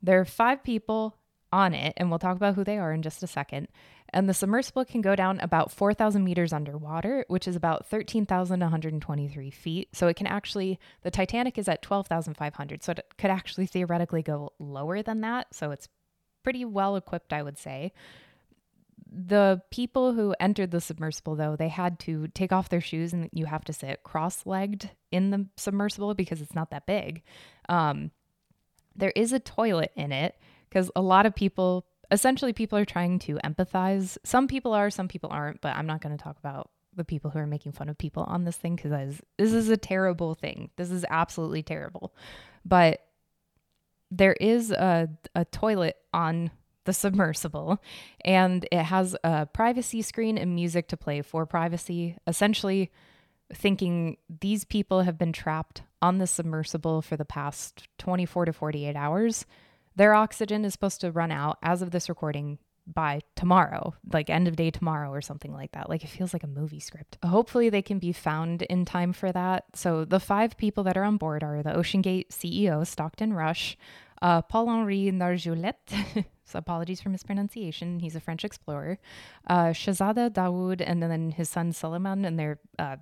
There 0.01 0.19
are 0.19 0.25
five 0.25 0.63
people 0.63 1.15
on 1.51 1.73
it, 1.73 1.93
and 1.97 2.09
we'll 2.09 2.19
talk 2.19 2.35
about 2.35 2.55
who 2.55 2.63
they 2.63 2.77
are 2.77 2.91
in 2.91 3.01
just 3.01 3.23
a 3.23 3.27
second. 3.27 3.67
And 4.09 4.29
the 4.29 4.33
submersible 4.33 4.85
can 4.85 5.01
go 5.01 5.15
down 5.15 5.39
about 5.41 5.71
4,000 5.71 6.23
meters 6.23 6.53
underwater, 6.53 7.25
which 7.27 7.47
is 7.47 7.55
about 7.55 7.85
13,123 7.87 9.51
feet. 9.51 9.89
So 9.93 10.07
it 10.07 10.15
can 10.15 10.27
actually, 10.27 10.79
the 11.01 11.11
Titanic 11.11 11.57
is 11.57 11.67
at 11.67 11.81
12,500. 11.81 12.83
So 12.83 12.91
it 12.93 13.05
could 13.17 13.31
actually 13.31 13.65
theoretically 13.65 14.21
go 14.21 14.53
lower 14.59 15.01
than 15.01 15.21
that. 15.21 15.47
So 15.53 15.71
it's 15.71 15.89
pretty 16.43 16.63
well 16.63 16.95
equipped, 16.95 17.33
I 17.33 17.43
would 17.43 17.57
say 17.57 17.91
the 19.11 19.61
people 19.71 20.13
who 20.13 20.35
entered 20.39 20.71
the 20.71 20.81
submersible 20.81 21.35
though 21.35 21.55
they 21.55 21.69
had 21.69 21.99
to 21.99 22.27
take 22.29 22.51
off 22.51 22.69
their 22.69 22.81
shoes 22.81 23.13
and 23.13 23.29
you 23.31 23.45
have 23.45 23.63
to 23.65 23.73
sit 23.73 24.03
cross-legged 24.03 24.89
in 25.11 25.29
the 25.29 25.47
submersible 25.55 26.13
because 26.13 26.41
it's 26.41 26.55
not 26.55 26.71
that 26.71 26.85
big. 26.85 27.23
Um, 27.69 28.11
there 28.95 29.13
is 29.15 29.31
a 29.33 29.39
toilet 29.39 29.91
in 29.95 30.11
it 30.11 30.35
because 30.69 30.91
a 30.95 31.01
lot 31.01 31.25
of 31.25 31.35
people 31.35 31.85
essentially 32.09 32.53
people 32.53 32.77
are 32.77 32.85
trying 32.85 33.19
to 33.19 33.35
empathize. 33.43 34.17
Some 34.23 34.47
people 34.47 34.73
are 34.73 34.89
some 34.89 35.07
people 35.07 35.29
aren't 35.31 35.61
but 35.61 35.75
i'm 35.75 35.87
not 35.87 36.01
going 36.01 36.15
to 36.15 36.23
talk 36.23 36.37
about 36.39 36.69
the 36.97 37.05
people 37.05 37.31
who 37.31 37.39
are 37.39 37.47
making 37.47 37.71
fun 37.71 37.87
of 37.89 37.97
people 37.97 38.23
on 38.23 38.43
this 38.43 38.57
thing 38.57 38.75
because 38.75 39.21
this 39.37 39.53
is 39.53 39.69
a 39.69 39.77
terrible 39.77 40.33
thing. 40.33 40.71
This 40.75 40.91
is 40.91 41.05
absolutely 41.09 41.63
terrible. 41.63 42.13
But 42.65 43.05
there 44.11 44.33
is 44.33 44.71
a, 44.71 45.09
a 45.35 45.45
toilet 45.45 45.95
on 46.13 46.51
the 46.87 46.93
submersible, 46.93 47.79
and 48.25 48.65
it 48.71 48.83
has 48.83 49.15
a 49.23 49.45
privacy 49.45 50.01
screen 50.01 50.37
and 50.37 50.55
music 50.55 50.87
to 50.87 50.97
play 50.97 51.21
for 51.21 51.45
privacy, 51.45 52.17
essentially 52.25 52.89
thinking 53.53 54.17
these 54.41 54.63
people 54.65 55.01
have 55.01 55.17
been 55.17 55.33
trapped 55.33 55.83
on 56.01 56.17
the 56.17 56.25
submersible 56.25 57.01
for 57.01 57.17
the 57.17 57.25
past 57.25 57.87
24 57.99 58.45
to 58.45 58.53
48 58.53 58.95
hours. 58.95 59.45
Their 59.95 60.13
oxygen 60.13 60.63
is 60.65 60.73
supposed 60.73 61.01
to 61.01 61.11
run 61.11 61.31
out 61.31 61.57
as 61.61 61.81
of 61.81 61.91
this 61.91 62.09
recording 62.09 62.57
by 62.87 63.19
tomorrow, 63.35 63.93
like 64.13 64.29
end 64.29 64.47
of 64.47 64.55
day 64.55 64.71
tomorrow 64.71 65.11
or 65.11 65.21
something 65.21 65.51
like 65.51 65.73
that. 65.73 65.89
Like 65.89 66.05
it 66.05 66.09
feels 66.09 66.31
like 66.31 66.43
a 66.43 66.47
movie 66.47 66.79
script. 66.79 67.17
Hopefully, 67.23 67.69
they 67.69 67.81
can 67.81 67.99
be 67.99 68.13
found 68.13 68.61
in 68.61 68.85
time 68.85 69.11
for 69.11 69.31
that. 69.33 69.65
So, 69.73 70.05
the 70.05 70.21
five 70.21 70.55
people 70.55 70.83
that 70.85 70.97
are 70.97 71.03
on 71.03 71.17
board 71.17 71.43
are 71.43 71.61
the 71.61 71.71
OceanGate 71.71 72.29
CEO, 72.29 72.87
Stockton 72.87 73.33
Rush, 73.33 73.77
uh, 74.21 74.41
Paul 74.41 74.69
Henri 74.69 75.11
Nargeolet, 75.11 75.73
so 76.47 76.57
apologies 76.57 77.01
for 77.01 77.09
mispronunciation. 77.09 77.99
He's 77.99 78.15
a 78.15 78.21
French 78.21 78.45
explorer. 78.45 78.99
Uh, 79.45 79.67
Shahzada 79.67 80.29
Dawood, 80.29 80.81
and 80.85 81.03
then 81.03 81.31
his 81.31 81.49
son 81.49 81.73
Suleman, 81.73 82.25
and 82.25 82.39
their 82.39 82.59
uh, 82.79 82.95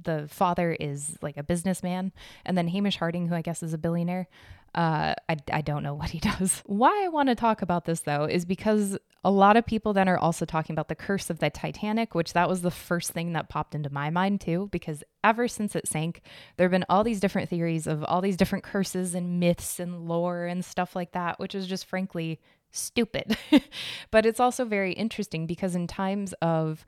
the 0.00 0.26
father 0.28 0.72
is 0.72 1.18
like 1.22 1.36
a 1.36 1.42
businessman, 1.42 2.12
and 2.44 2.56
then 2.56 2.68
Hamish 2.68 2.98
Harding, 2.98 3.28
who 3.28 3.34
I 3.34 3.42
guess 3.42 3.62
is 3.62 3.72
a 3.72 3.78
billionaire. 3.78 4.28
Uh, 4.74 5.14
I, 5.28 5.36
I 5.52 5.60
don't 5.60 5.82
know 5.82 5.94
what 6.00 6.10
he 6.10 6.18
does. 6.18 6.62
Why 6.66 7.04
I 7.04 7.08
want 7.08 7.28
to 7.28 7.34
talk 7.34 7.62
about 7.62 7.84
this 7.84 8.00
though 8.00 8.24
is 8.24 8.44
because 8.44 8.98
a 9.24 9.30
lot 9.30 9.56
of 9.56 9.64
people 9.64 9.92
then 9.92 10.08
are 10.08 10.18
also 10.18 10.44
talking 10.44 10.74
about 10.74 10.88
the 10.88 10.94
curse 10.94 11.30
of 11.30 11.38
the 11.38 11.48
Titanic, 11.48 12.14
which 12.14 12.34
that 12.34 12.48
was 12.48 12.60
the 12.60 12.70
first 12.70 13.12
thing 13.12 13.32
that 13.32 13.48
popped 13.48 13.74
into 13.74 13.90
my 13.90 14.10
mind 14.10 14.40
too, 14.40 14.68
because 14.70 15.02
ever 15.22 15.48
since 15.48 15.74
it 15.74 15.88
sank, 15.88 16.20
there 16.56 16.66
have 16.66 16.72
been 16.72 16.84
all 16.90 17.04
these 17.04 17.20
different 17.20 17.48
theories 17.48 17.86
of 17.86 18.04
all 18.04 18.20
these 18.20 18.36
different 18.36 18.64
curses 18.64 19.14
and 19.14 19.40
myths 19.40 19.80
and 19.80 20.06
lore 20.06 20.44
and 20.44 20.64
stuff 20.64 20.94
like 20.94 21.12
that, 21.12 21.38
which 21.38 21.54
is 21.54 21.66
just 21.66 21.86
frankly 21.86 22.38
stupid. 22.70 23.38
but 24.10 24.26
it's 24.26 24.40
also 24.40 24.64
very 24.64 24.92
interesting 24.92 25.46
because 25.46 25.74
in 25.74 25.86
times 25.86 26.34
of 26.42 26.84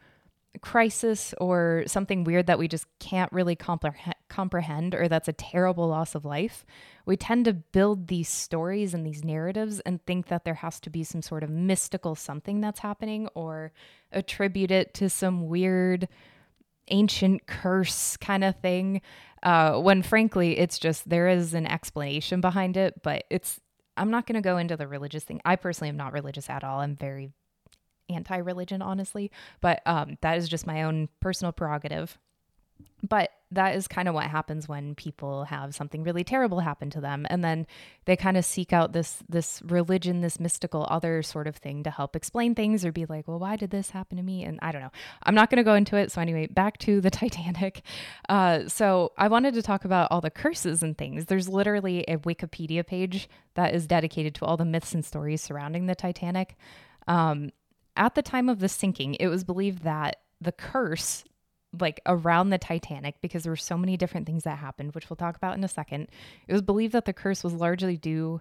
crisis 0.62 1.34
or 1.40 1.84
something 1.86 2.24
weird 2.24 2.46
that 2.46 2.58
we 2.58 2.68
just 2.68 2.86
can't 2.98 3.32
really 3.32 3.56
compreh- 3.56 4.12
comprehend 4.28 4.94
or 4.94 5.08
that's 5.08 5.28
a 5.28 5.32
terrible 5.32 5.88
loss 5.88 6.14
of 6.14 6.24
life, 6.24 6.64
we 7.04 7.16
tend 7.16 7.44
to 7.44 7.52
build 7.52 8.08
these 8.08 8.28
stories 8.28 8.94
and 8.94 9.06
these 9.06 9.24
narratives 9.24 9.80
and 9.80 10.04
think 10.04 10.28
that 10.28 10.44
there 10.44 10.54
has 10.54 10.80
to 10.80 10.90
be 10.90 11.04
some 11.04 11.22
sort 11.22 11.42
of 11.42 11.50
mystical 11.50 12.14
something 12.14 12.60
that's 12.60 12.80
happening 12.80 13.28
or 13.34 13.72
attribute 14.12 14.70
it 14.70 14.94
to 14.94 15.08
some 15.08 15.48
weird 15.48 16.08
ancient 16.88 17.46
curse 17.46 18.16
kind 18.16 18.44
of 18.44 18.56
thing. 18.60 19.00
Uh, 19.42 19.78
when 19.78 20.02
frankly, 20.02 20.58
it's 20.58 20.78
just 20.78 21.08
there 21.08 21.28
is 21.28 21.54
an 21.54 21.66
explanation 21.66 22.40
behind 22.40 22.76
it, 22.76 23.02
but 23.02 23.24
it's 23.30 23.60
I'm 23.96 24.10
not 24.10 24.26
going 24.26 24.34
to 24.34 24.46
go 24.46 24.58
into 24.58 24.76
the 24.76 24.86
religious 24.86 25.24
thing. 25.24 25.40
I 25.44 25.56
personally 25.56 25.88
am 25.88 25.96
not 25.96 26.12
religious 26.12 26.50
at 26.50 26.64
all. 26.64 26.80
I'm 26.80 26.96
very 26.96 27.30
anti 28.08 28.36
religion, 28.36 28.82
honestly, 28.82 29.30
but 29.60 29.82
um, 29.86 30.18
that 30.20 30.38
is 30.38 30.48
just 30.48 30.66
my 30.66 30.82
own 30.82 31.08
personal 31.20 31.52
prerogative. 31.52 32.18
But 33.06 33.30
that 33.52 33.76
is 33.76 33.86
kind 33.86 34.08
of 34.08 34.14
what 34.14 34.26
happens 34.26 34.68
when 34.68 34.94
people 34.94 35.44
have 35.44 35.74
something 35.74 36.02
really 36.02 36.24
terrible 36.24 36.60
happen 36.60 36.90
to 36.90 37.00
them 37.00 37.24
and 37.30 37.44
then 37.44 37.64
they 38.04 38.16
kind 38.16 38.36
of 38.36 38.44
seek 38.44 38.72
out 38.72 38.92
this 38.92 39.22
this 39.28 39.62
religion 39.66 40.20
this 40.20 40.40
mystical 40.40 40.84
other 40.90 41.22
sort 41.22 41.46
of 41.46 41.56
thing 41.56 41.84
to 41.84 41.90
help 41.90 42.16
explain 42.16 42.54
things 42.56 42.84
or 42.84 42.90
be 42.90 43.04
like 43.06 43.28
well 43.28 43.38
why 43.38 43.54
did 43.54 43.70
this 43.70 43.90
happen 43.90 44.16
to 44.16 44.22
me? 44.22 44.42
And 44.42 44.58
i 44.62 44.72
don't 44.72 44.82
know. 44.82 44.90
I'm 45.22 45.34
not 45.34 45.48
going 45.50 45.58
to 45.58 45.64
go 45.64 45.74
into 45.74 45.96
it 45.96 46.10
so 46.10 46.20
anyway 46.20 46.46
back 46.48 46.78
to 46.78 47.00
the 47.00 47.10
titanic. 47.22 47.82
Uh, 48.28 48.66
so 48.66 49.12
i 49.16 49.28
wanted 49.28 49.54
to 49.54 49.62
talk 49.62 49.84
about 49.84 50.08
all 50.10 50.20
the 50.20 50.30
curses 50.30 50.82
and 50.82 50.98
things. 50.98 51.26
There's 51.26 51.48
literally 51.48 52.04
a 52.08 52.16
wikipedia 52.18 52.84
page 52.84 53.28
that 53.54 53.74
is 53.74 53.86
dedicated 53.86 54.34
to 54.36 54.44
all 54.44 54.56
the 54.56 54.64
myths 54.64 54.92
and 54.92 55.04
stories 55.04 55.40
surrounding 55.40 55.86
the 55.86 55.94
titanic. 55.94 56.56
Um, 57.06 57.50
at 57.96 58.14
the 58.14 58.22
time 58.22 58.48
of 58.48 58.60
the 58.60 58.68
sinking 58.68 59.14
it 59.14 59.28
was 59.28 59.44
believed 59.44 59.82
that 59.82 60.16
the 60.40 60.52
curse 60.52 61.24
like 61.78 62.00
around 62.06 62.50
the 62.50 62.58
Titanic 62.58 63.16
because 63.20 63.42
there 63.42 63.52
were 63.52 63.56
so 63.56 63.76
many 63.76 63.96
different 63.96 64.26
things 64.26 64.44
that 64.44 64.58
happened, 64.58 64.94
which 64.94 65.10
we'll 65.10 65.16
talk 65.16 65.36
about 65.36 65.56
in 65.56 65.64
a 65.64 65.68
second. 65.68 66.08
It 66.48 66.52
was 66.52 66.62
believed 66.62 66.94
that 66.94 67.04
the 67.04 67.12
curse 67.12 67.44
was 67.44 67.52
largely 67.52 67.96
due 67.96 68.40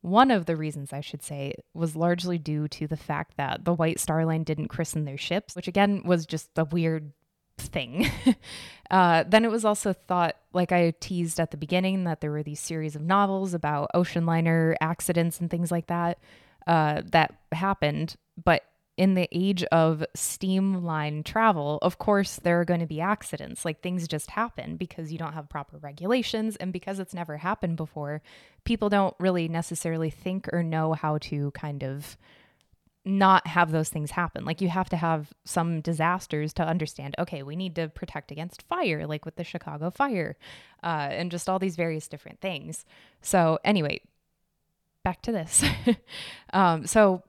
one 0.00 0.30
of 0.30 0.46
the 0.46 0.56
reasons 0.56 0.92
I 0.92 1.00
should 1.00 1.22
say 1.22 1.54
was 1.74 1.96
largely 1.96 2.38
due 2.38 2.68
to 2.68 2.86
the 2.86 2.96
fact 2.96 3.36
that 3.36 3.64
the 3.64 3.74
White 3.74 3.98
Star 3.98 4.24
Line 4.24 4.44
didn't 4.44 4.68
christen 4.68 5.04
their 5.04 5.18
ships, 5.18 5.56
which 5.56 5.68
again 5.68 6.02
was 6.04 6.24
just 6.24 6.50
a 6.56 6.64
weird 6.64 7.12
thing. 7.58 8.08
uh, 8.90 9.24
then 9.26 9.44
it 9.44 9.50
was 9.50 9.64
also 9.64 9.92
thought, 9.92 10.36
like 10.52 10.70
I 10.70 10.92
teased 11.00 11.40
at 11.40 11.50
the 11.50 11.56
beginning, 11.56 12.04
that 12.04 12.20
there 12.20 12.30
were 12.30 12.44
these 12.44 12.60
series 12.60 12.94
of 12.94 13.02
novels 13.02 13.54
about 13.54 13.90
ocean 13.92 14.24
liner 14.24 14.76
accidents 14.80 15.40
and 15.40 15.50
things 15.50 15.72
like 15.72 15.88
that 15.88 16.18
uh, 16.66 17.02
that 17.06 17.34
happened, 17.50 18.14
but 18.42 18.62
in 18.98 19.14
the 19.14 19.28
age 19.30 19.62
of 19.70 20.04
steam 20.14 20.84
line 20.84 21.22
travel, 21.22 21.78
of 21.82 21.98
course, 21.98 22.36
there 22.36 22.60
are 22.60 22.64
going 22.64 22.80
to 22.80 22.86
be 22.86 23.00
accidents. 23.00 23.64
Like 23.64 23.80
things 23.80 24.08
just 24.08 24.30
happen 24.30 24.76
because 24.76 25.12
you 25.12 25.18
don't 25.18 25.34
have 25.34 25.48
proper 25.48 25.78
regulations. 25.78 26.56
And 26.56 26.72
because 26.72 26.98
it's 26.98 27.14
never 27.14 27.36
happened 27.36 27.76
before, 27.76 28.20
people 28.64 28.88
don't 28.88 29.14
really 29.20 29.46
necessarily 29.46 30.10
think 30.10 30.48
or 30.52 30.64
know 30.64 30.94
how 30.94 31.18
to 31.18 31.52
kind 31.52 31.84
of 31.84 32.18
not 33.04 33.46
have 33.46 33.70
those 33.70 33.88
things 33.88 34.10
happen. 34.10 34.44
Like 34.44 34.60
you 34.60 34.68
have 34.68 34.88
to 34.88 34.96
have 34.96 35.32
some 35.44 35.80
disasters 35.80 36.52
to 36.54 36.66
understand, 36.66 37.14
okay, 37.20 37.44
we 37.44 37.54
need 37.54 37.76
to 37.76 37.88
protect 37.88 38.32
against 38.32 38.62
fire, 38.62 39.06
like 39.06 39.24
with 39.24 39.36
the 39.36 39.44
Chicago 39.44 39.90
fire, 39.90 40.36
uh, 40.82 41.08
and 41.12 41.30
just 41.30 41.48
all 41.48 41.60
these 41.60 41.76
various 41.76 42.08
different 42.08 42.40
things. 42.40 42.84
So, 43.22 43.60
anyway, 43.64 44.00
back 45.04 45.22
to 45.22 45.32
this. 45.32 45.64
um, 46.52 46.84
so, 46.84 47.22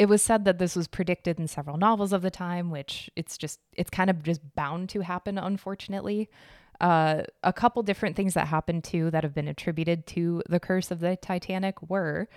it 0.00 0.08
was 0.08 0.22
said 0.22 0.46
that 0.46 0.58
this 0.58 0.76
was 0.76 0.88
predicted 0.88 1.38
in 1.38 1.46
several 1.46 1.76
novels 1.76 2.14
of 2.14 2.22
the 2.22 2.30
time, 2.30 2.70
which 2.70 3.10
it's 3.16 3.36
just 3.36 3.60
it's 3.74 3.90
kind 3.90 4.08
of 4.08 4.22
just 4.22 4.40
bound 4.54 4.88
to 4.88 5.00
happen, 5.00 5.36
unfortunately. 5.36 6.30
Uh, 6.80 7.24
a 7.42 7.52
couple 7.52 7.82
different 7.82 8.16
things 8.16 8.32
that 8.32 8.46
happened 8.46 8.82
too 8.82 9.10
that 9.10 9.24
have 9.24 9.34
been 9.34 9.46
attributed 9.46 10.06
to 10.06 10.42
the 10.48 10.58
curse 10.58 10.90
of 10.90 11.00
the 11.00 11.16
Titanic 11.16 11.90
were 11.90 12.28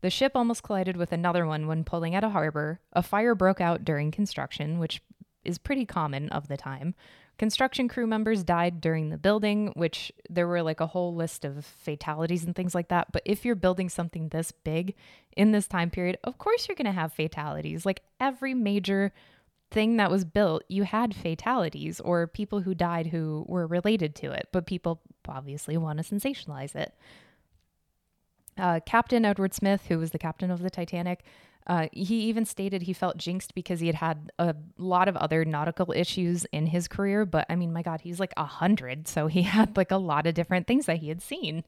the 0.00 0.10
ship 0.10 0.30
almost 0.36 0.62
collided 0.62 0.96
with 0.96 1.10
another 1.10 1.44
one 1.44 1.66
when 1.66 1.82
pulling 1.82 2.14
out 2.14 2.22
of 2.22 2.30
harbor. 2.30 2.78
A 2.92 3.02
fire 3.02 3.34
broke 3.34 3.60
out 3.60 3.84
during 3.84 4.12
construction, 4.12 4.78
which 4.78 5.02
is 5.44 5.58
pretty 5.58 5.84
common 5.84 6.28
of 6.28 6.46
the 6.46 6.56
time. 6.56 6.94
Construction 7.38 7.86
crew 7.86 8.06
members 8.06 8.42
died 8.42 8.80
during 8.80 9.10
the 9.10 9.16
building, 9.16 9.72
which 9.76 10.12
there 10.28 10.48
were 10.48 10.62
like 10.62 10.80
a 10.80 10.88
whole 10.88 11.14
list 11.14 11.44
of 11.44 11.64
fatalities 11.64 12.44
and 12.44 12.54
things 12.54 12.74
like 12.74 12.88
that. 12.88 13.12
But 13.12 13.22
if 13.24 13.44
you're 13.44 13.54
building 13.54 13.88
something 13.88 14.28
this 14.28 14.50
big 14.50 14.96
in 15.36 15.52
this 15.52 15.68
time 15.68 15.88
period, 15.88 16.18
of 16.24 16.36
course 16.38 16.66
you're 16.66 16.74
going 16.74 16.86
to 16.86 16.92
have 16.92 17.12
fatalities. 17.12 17.86
Like 17.86 18.02
every 18.18 18.54
major 18.54 19.12
thing 19.70 19.98
that 19.98 20.10
was 20.10 20.24
built, 20.24 20.64
you 20.68 20.82
had 20.82 21.14
fatalities 21.14 22.00
or 22.00 22.26
people 22.26 22.60
who 22.60 22.74
died 22.74 23.06
who 23.06 23.44
were 23.46 23.68
related 23.68 24.16
to 24.16 24.32
it. 24.32 24.48
But 24.50 24.66
people 24.66 25.00
obviously 25.28 25.76
want 25.76 26.04
to 26.04 26.14
sensationalize 26.14 26.74
it. 26.74 26.92
Uh, 28.56 28.80
captain 28.84 29.24
Edward 29.24 29.54
Smith, 29.54 29.86
who 29.86 29.98
was 29.98 30.10
the 30.10 30.18
captain 30.18 30.50
of 30.50 30.60
the 30.60 30.70
Titanic, 30.70 31.22
uh, 31.68 31.88
he 31.92 32.20
even 32.22 32.46
stated 32.46 32.82
he 32.82 32.94
felt 32.94 33.18
jinxed 33.18 33.54
because 33.54 33.80
he 33.80 33.86
had 33.86 33.96
had 33.96 34.32
a 34.38 34.54
lot 34.78 35.06
of 35.06 35.16
other 35.16 35.44
nautical 35.44 35.92
issues 35.92 36.46
in 36.46 36.66
his 36.66 36.88
career. 36.88 37.26
But 37.26 37.44
I 37.50 37.56
mean, 37.56 37.72
my 37.74 37.82
God, 37.82 38.00
he's 38.00 38.18
like 38.18 38.32
a 38.36 38.46
hundred, 38.46 39.06
so 39.06 39.26
he 39.26 39.42
had 39.54 39.76
like 39.76 39.90
a 39.90 39.98
lot 39.98 40.26
of 40.26 40.34
different 40.34 40.66
things 40.66 40.86
that 40.86 40.98
he 40.98 41.08
had 41.08 41.20
seen. 41.20 41.64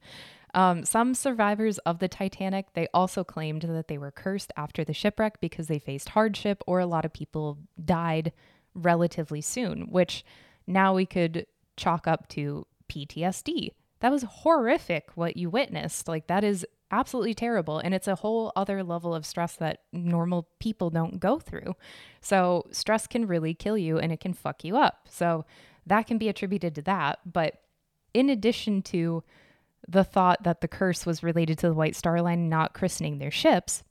Um, 0.55 0.85
some 0.85 1.15
survivors 1.15 1.79
of 1.79 2.01
the 2.01 2.09
Titanic 2.09 2.73
they 2.73 2.89
also 2.93 3.23
claimed 3.23 3.63
that 3.63 3.89
they 3.89 3.99
were 3.99 4.11
cursed 4.11 4.53
after 4.57 4.85
the 4.85 4.95
shipwreck 4.95 5.41
because 5.41 5.69
they 5.69 5.79
faced 5.79 6.11
hardship, 6.11 6.65
or 6.67 6.81
a 6.81 6.87
lot 6.87 7.05
of 7.05 7.13
people 7.13 7.59
died 7.83 8.33
relatively 8.75 9.43
soon, 9.43 9.83
which 9.91 10.25
now 10.67 10.95
we 10.95 11.05
could 11.05 11.47
chalk 11.77 12.07
up 12.07 12.27
to 12.29 12.67
PTSD. 12.89 13.73
That 14.01 14.11
was 14.11 14.23
horrific 14.23 15.11
what 15.15 15.37
you 15.37 15.51
witnessed. 15.51 16.09
Like 16.09 16.27
that 16.29 16.43
is 16.43 16.67
absolutely 16.91 17.35
terrible. 17.35 17.79
And 17.79 17.95
it's 17.95 18.09
a 18.09 18.17
whole 18.17 18.53
other 18.57 18.83
level 18.83 19.15
of 19.15 19.27
stress 19.27 19.57
that 19.57 19.81
normal 19.93 20.49
people 20.59 20.91
don't 20.91 21.21
go 21.21 21.39
through. 21.39 21.75
So, 22.21 22.67
stress 22.71 23.07
can 23.07 23.27
really 23.27 23.55
kill 23.55 23.79
you 23.79 23.99
and 23.99 24.13
it 24.13 24.21
can 24.21 24.33
fuck 24.33 24.65
you 24.65 24.77
up. 24.77 25.09
So, 25.09 25.45
that 25.87 26.07
can 26.07 26.19
be 26.19 26.29
attributed 26.29 26.75
to 26.77 26.83
that. 26.83 27.21
But 27.31 27.63
in 28.15 28.29
addition 28.29 28.83
to 28.83 29.23
the 29.89 30.05
thought 30.05 30.43
that 30.43 30.61
the 30.61 30.69
curse 30.69 31.07
was 31.07 31.23
related 31.23 31.59
to 31.59 31.69
the 31.69 31.75
White 31.75 31.97
Star 31.97 32.21
Line 32.21 32.49
not 32.49 32.75
christening 32.75 33.19
their 33.19 33.31
ships, 33.31 33.83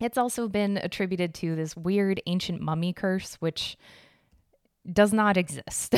it's 0.00 0.18
also 0.18 0.48
been 0.48 0.76
attributed 0.76 1.34
to 1.34 1.56
this 1.56 1.76
weird 1.76 2.20
ancient 2.26 2.60
mummy 2.60 2.92
curse, 2.92 3.36
which 3.36 3.78
does 4.90 5.12
not 5.12 5.36
exist. 5.36 5.94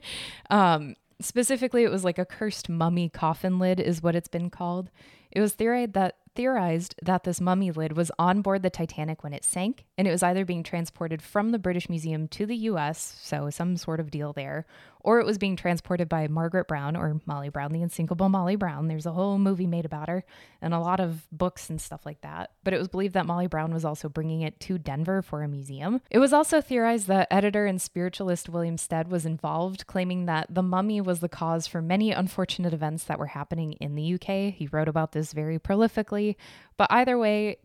um, 0.50 0.94
specifically, 1.20 1.82
it 1.82 1.90
was 1.90 2.04
like 2.04 2.18
a 2.18 2.24
cursed 2.24 2.68
mummy 2.68 3.08
coffin 3.08 3.58
lid, 3.58 3.80
is 3.80 4.02
what 4.02 4.14
it's 4.14 4.28
been 4.28 4.50
called. 4.50 4.90
It 5.30 5.40
was 5.40 5.54
theorized 5.54 5.92
that 5.94 6.16
theorized 6.34 6.94
that 7.02 7.24
this 7.24 7.40
mummy 7.40 7.70
lid 7.70 7.96
was 7.96 8.10
on 8.18 8.40
board 8.40 8.62
the 8.62 8.70
Titanic 8.70 9.24
when 9.24 9.32
it 9.32 9.44
sank, 9.44 9.84
and 9.98 10.06
it 10.06 10.12
was 10.12 10.22
either 10.22 10.44
being 10.44 10.62
transported 10.62 11.20
from 11.22 11.50
the 11.50 11.58
British 11.58 11.88
Museum 11.88 12.28
to 12.28 12.46
the 12.46 12.56
US, 12.56 13.18
so 13.20 13.50
some 13.50 13.76
sort 13.76 14.00
of 14.00 14.10
deal 14.10 14.32
there, 14.32 14.64
or 15.02 15.20
it 15.20 15.26
was 15.26 15.38
being 15.38 15.56
transported 15.56 16.08
by 16.08 16.28
Margaret 16.28 16.68
Brown 16.68 16.96
or 16.96 17.20
Molly 17.26 17.48
Brown, 17.48 17.72
the 17.72 17.82
unsinkable 17.82 18.28
Molly 18.28 18.56
Brown. 18.56 18.88
There's 18.88 19.06
a 19.06 19.12
whole 19.12 19.38
movie 19.38 19.66
made 19.66 19.84
about 19.84 20.08
her 20.08 20.24
and 20.60 20.74
a 20.74 20.78
lot 20.78 21.00
of 21.00 21.26
books 21.32 21.70
and 21.70 21.80
stuff 21.80 22.04
like 22.04 22.20
that. 22.22 22.50
But 22.64 22.74
it 22.74 22.78
was 22.78 22.88
believed 22.88 23.14
that 23.14 23.26
Molly 23.26 23.46
Brown 23.46 23.72
was 23.72 23.84
also 23.84 24.08
bringing 24.08 24.42
it 24.42 24.60
to 24.60 24.78
Denver 24.78 25.22
for 25.22 25.42
a 25.42 25.48
museum. 25.48 26.00
It 26.10 26.18
was 26.18 26.32
also 26.32 26.60
theorized 26.60 27.06
that 27.08 27.28
editor 27.30 27.66
and 27.66 27.80
spiritualist 27.80 28.48
William 28.48 28.76
Stead 28.76 29.10
was 29.10 29.26
involved, 29.26 29.86
claiming 29.86 30.26
that 30.26 30.54
the 30.54 30.62
mummy 30.62 31.00
was 31.00 31.20
the 31.20 31.28
cause 31.28 31.66
for 31.66 31.80
many 31.80 32.12
unfortunate 32.12 32.72
events 32.74 33.04
that 33.04 33.18
were 33.18 33.26
happening 33.26 33.72
in 33.74 33.94
the 33.94 34.14
UK. 34.14 34.52
He 34.54 34.68
wrote 34.70 34.88
about 34.88 35.12
this 35.12 35.32
very 35.32 35.58
prolifically. 35.58 36.36
But 36.76 36.88
either 36.90 37.18
way, 37.18 37.58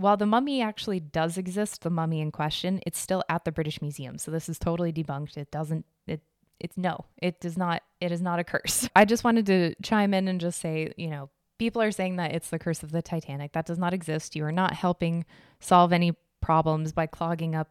while 0.00 0.16
the 0.16 0.26
mummy 0.26 0.62
actually 0.62 0.98
does 0.98 1.36
exist, 1.36 1.82
the 1.82 1.90
mummy 1.90 2.20
in 2.20 2.32
question, 2.32 2.80
it's 2.86 2.98
still 2.98 3.22
at 3.28 3.44
the 3.44 3.52
British 3.52 3.82
Museum. 3.82 4.18
So 4.18 4.30
this 4.30 4.48
is 4.48 4.58
totally 4.58 4.92
debunked. 4.92 5.36
It 5.36 5.50
doesn't 5.50 5.84
it's 6.60 6.76
no, 6.76 7.04
it 7.16 7.40
does 7.40 7.56
not, 7.56 7.82
it 8.00 8.12
is 8.12 8.20
not 8.20 8.38
a 8.38 8.44
curse. 8.44 8.88
I 8.96 9.04
just 9.04 9.24
wanted 9.24 9.46
to 9.46 9.74
chime 9.82 10.14
in 10.14 10.28
and 10.28 10.40
just 10.40 10.60
say, 10.60 10.92
you 10.96 11.08
know, 11.08 11.30
people 11.58 11.82
are 11.82 11.92
saying 11.92 12.16
that 12.16 12.32
it's 12.32 12.50
the 12.50 12.58
curse 12.58 12.82
of 12.82 12.92
the 12.92 13.02
Titanic. 13.02 13.52
That 13.52 13.66
does 13.66 13.78
not 13.78 13.92
exist. 13.94 14.36
You 14.36 14.44
are 14.44 14.52
not 14.52 14.74
helping 14.74 15.24
solve 15.60 15.92
any 15.92 16.14
problems 16.40 16.92
by 16.92 17.06
clogging 17.06 17.54
up 17.54 17.68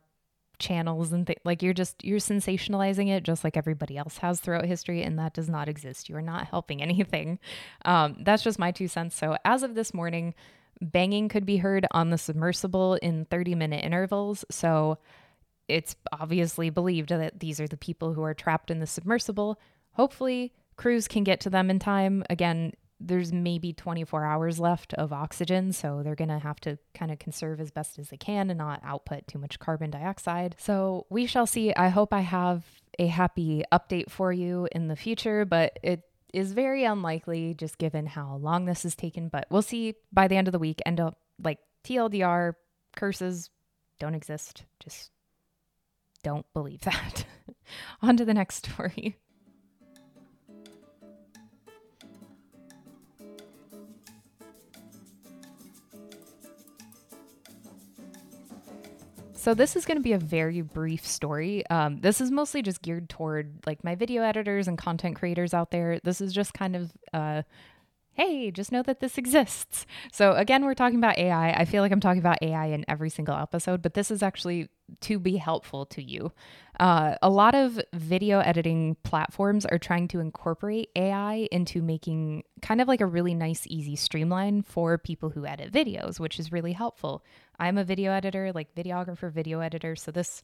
channels 0.59 1.13
and 1.13 1.33
like 1.45 1.63
you're 1.63 1.73
just 1.73 2.03
you're 2.03 2.19
sensationalizing 2.19 3.07
it 3.07 3.23
just 3.23 3.45
like 3.45 3.55
everybody 3.55 3.97
else 3.97 4.17
has 4.17 4.41
throughout 4.41 4.65
history 4.65 5.01
and 5.01 5.17
that 5.17 5.33
does 5.33 5.49
not 5.49 5.69
exist 5.69 6.09
you 6.09 6.15
are 6.15 6.21
not 6.21 6.47
helping 6.47 6.81
anything 6.89 7.39
um, 7.85 8.17
that's 8.19 8.43
just 8.43 8.59
my 8.59 8.69
two 8.69 8.87
cents 8.87 9.15
so 9.15 9.37
as 9.45 9.63
of 9.63 9.73
this 9.73 9.93
morning 9.93 10.35
banging 10.81 11.29
could 11.29 11.45
be 11.45 11.57
heard 11.57 11.87
on 11.91 12.09
the 12.09 12.17
submersible 12.17 12.95
in 12.95 13.25
30 13.25 13.55
minute 13.55 13.83
intervals 13.83 14.43
so 14.51 14.97
it's 15.69 15.95
obviously 16.11 16.69
believed 16.69 17.09
that 17.09 17.39
these 17.39 17.59
are 17.59 17.67
the 17.67 17.77
people 17.77 18.13
who 18.13 18.23
are 18.23 18.33
trapped 18.33 18.71
in 18.71 18.79
the 18.79 18.87
submersible. 18.87 19.59
Hopefully, 19.93 20.53
crews 20.75 21.07
can 21.07 21.23
get 21.23 21.39
to 21.41 21.49
them 21.49 21.69
in 21.69 21.79
time. 21.79 22.23
Again, 22.29 22.73
there's 22.99 23.31
maybe 23.31 23.71
24 23.71 24.25
hours 24.25 24.59
left 24.59 24.93
of 24.95 25.13
oxygen, 25.13 25.71
so 25.71 26.01
they're 26.03 26.15
going 26.15 26.29
to 26.29 26.39
have 26.39 26.59
to 26.61 26.77
kind 26.93 27.11
of 27.11 27.19
conserve 27.19 27.61
as 27.61 27.71
best 27.71 27.97
as 27.97 28.09
they 28.09 28.17
can 28.17 28.49
and 28.49 28.57
not 28.57 28.81
output 28.83 29.27
too 29.27 29.39
much 29.39 29.59
carbon 29.59 29.89
dioxide. 29.89 30.55
So 30.57 31.05
we 31.09 31.25
shall 31.25 31.47
see. 31.47 31.73
I 31.73 31.89
hope 31.89 32.13
I 32.13 32.21
have 32.21 32.65
a 32.97 33.07
happy 33.07 33.63
update 33.71 34.11
for 34.11 34.33
you 34.33 34.67
in 34.71 34.87
the 34.87 34.97
future, 34.97 35.45
but 35.45 35.79
it 35.81 36.01
is 36.33 36.51
very 36.51 36.83
unlikely 36.83 37.53
just 37.53 37.77
given 37.77 38.05
how 38.05 38.35
long 38.35 38.65
this 38.65 38.83
has 38.83 38.95
taken. 38.95 39.29
But 39.29 39.47
we'll 39.49 39.61
see 39.61 39.95
by 40.11 40.27
the 40.27 40.35
end 40.35 40.47
of 40.47 40.51
the 40.51 40.59
week. 40.59 40.81
End 40.85 40.99
up 40.99 41.13
uh, 41.13 41.15
like 41.41 41.59
TLDR 41.85 42.53
curses 42.95 43.49
don't 43.99 44.15
exist. 44.15 44.65
Just 44.79 45.11
don't 46.23 46.45
believe 46.53 46.81
that. 46.81 47.25
On 48.01 48.17
to 48.17 48.25
the 48.25 48.33
next 48.33 48.65
story. 48.65 49.17
So 59.33 59.53
this 59.53 59.77
is 59.77 59.85
going 59.85 59.97
to 59.97 60.03
be 60.03 60.11
a 60.11 60.17
very 60.17 60.61
brief 60.61 61.07
story. 61.07 61.65
Um, 61.69 62.01
this 62.01 62.19
is 62.19 62.29
mostly 62.29 62.61
just 62.61 62.81
geared 62.81 63.09
toward 63.09 63.65
like 63.65 63.85
my 63.85 63.95
video 63.95 64.21
editors 64.21 64.67
and 64.67 64.77
content 64.77 65.15
creators 65.15 65.53
out 65.53 65.71
there. 65.71 65.99
This 66.03 66.19
is 66.19 66.33
just 66.33 66.53
kind 66.53 66.75
of 66.75 66.91
uh, 67.13 67.43
hey, 68.19 68.51
just 68.51 68.73
know 68.73 68.83
that 68.83 68.99
this 68.99 69.17
exists. 69.17 69.85
So, 70.11 70.33
again, 70.33 70.65
we're 70.65 70.73
talking 70.73 70.97
about 70.97 71.17
AI. 71.17 71.51
I 71.51 71.63
feel 71.63 71.81
like 71.81 71.93
I'm 71.93 72.01
talking 72.01 72.19
about 72.19 72.39
AI 72.41 72.65
in 72.65 72.83
every 72.89 73.09
single 73.09 73.35
episode, 73.35 73.81
but 73.81 73.93
this 73.93 74.11
is 74.11 74.21
actually 74.21 74.67
to 75.01 75.19
be 75.19 75.37
helpful 75.37 75.85
to 75.87 76.03
you. 76.03 76.31
Uh, 76.79 77.15
a 77.21 77.29
lot 77.29 77.55
of 77.55 77.79
video 77.93 78.39
editing 78.39 78.95
platforms 79.03 79.65
are 79.65 79.77
trying 79.77 80.07
to 80.07 80.19
incorporate 80.19 80.89
AI 80.95 81.47
into 81.51 81.81
making 81.81 82.43
kind 82.61 82.79
of 82.79 82.87
like 82.87 83.01
a 83.01 83.05
really 83.05 83.33
nice, 83.33 83.65
easy 83.67 83.95
streamline 83.95 84.61
for 84.61 84.97
people 84.97 85.29
who 85.29 85.45
edit 85.45 85.71
videos, 85.71 86.19
which 86.19 86.39
is 86.39 86.51
really 86.51 86.73
helpful. 86.73 87.23
I'm 87.59 87.77
a 87.77 87.83
video 87.83 88.11
editor, 88.11 88.51
like 88.53 88.73
videographer, 88.75 89.31
video 89.31 89.59
editor. 89.59 89.95
So, 89.95 90.11
this 90.11 90.41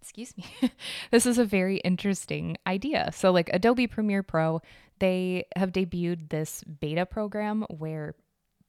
excuse 0.00 0.36
me, 0.36 0.44
this 1.10 1.26
is 1.26 1.36
a 1.36 1.44
very 1.44 1.78
interesting 1.78 2.56
idea. 2.64 3.10
So, 3.12 3.32
like 3.32 3.50
Adobe 3.52 3.88
Premiere 3.88 4.22
Pro, 4.22 4.62
they 5.00 5.46
have 5.56 5.72
debuted 5.72 6.28
this 6.28 6.62
beta 6.62 7.04
program 7.04 7.64
where, 7.68 8.14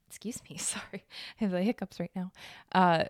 excuse 0.07 0.41
me, 0.49 0.57
sorry, 0.57 1.05
I 1.39 1.43
have 1.43 1.51
the 1.51 1.61
hiccups 1.61 1.99
right 1.99 2.11
now. 2.15 2.31
Uh, 2.71 3.05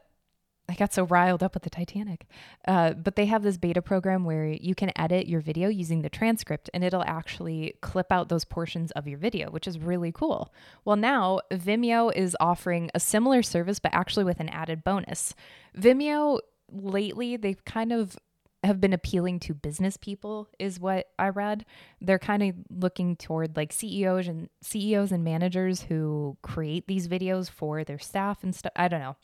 I 0.70 0.74
got 0.74 0.94
so 0.94 1.04
riled 1.04 1.44
up 1.44 1.54
with 1.54 1.64
the 1.64 1.70
Titanic. 1.70 2.26
Uh, 2.68 2.94
but 2.94 3.16
they 3.16 3.26
have 3.26 3.42
this 3.42 3.58
beta 3.58 3.82
program 3.82 4.26
where 4.26 4.48
you 4.48 4.76
can 4.76 4.92
edit 4.98 5.28
your 5.28 5.40
video 5.40 5.70
using 5.70 6.02
the 6.02 6.10
transcript 6.10 6.70
and 6.74 6.84
it'll 6.84 7.04
actually 7.06 7.76
clip 7.82 8.12
out 8.12 8.28
those 8.28 8.44
portions 8.44 8.92
of 8.92 9.08
your 9.08 9.18
video, 9.18 9.50
which 9.50 9.68
is 9.68 9.80
really 9.80 10.12
cool. 10.12 10.54
Well, 10.84 10.98
now 10.98 11.40
Vimeo 11.52 12.14
is 12.14 12.36
offering 12.40 12.90
a 12.94 13.00
similar 13.00 13.44
service, 13.44 13.80
but 13.80 13.94
actually 13.94 14.26
with 14.26 14.40
an 14.40 14.50
added 14.50 14.84
bonus. 14.84 15.34
Vimeo 15.78 16.40
lately 16.70 17.38
they've 17.38 17.64
kind 17.64 17.94
of 17.94 18.18
have 18.64 18.82
been 18.82 18.92
appealing 18.92 19.40
to 19.40 19.54
business 19.54 19.96
people 19.96 20.50
is 20.60 20.80
what 20.80 21.08
I 21.18 21.30
read. 21.30 21.66
They're 22.02 22.20
kind 22.20 22.44
of 22.44 22.56
looking 22.70 23.16
toward 23.16 23.56
like 23.56 23.72
CEOs 23.72 24.28
and 24.28 24.50
CEOs 24.62 25.12
and 25.12 25.24
managers 25.24 25.84
who 25.84 26.38
create 26.42 26.88
these 26.88 27.08
videos 27.08 27.50
for 27.50 27.84
their 27.84 28.00
staff 28.00 28.44
and 28.44 28.54
stuff. 28.54 28.74
I 28.76 28.88
don't 28.88 29.00
know. 29.00 29.16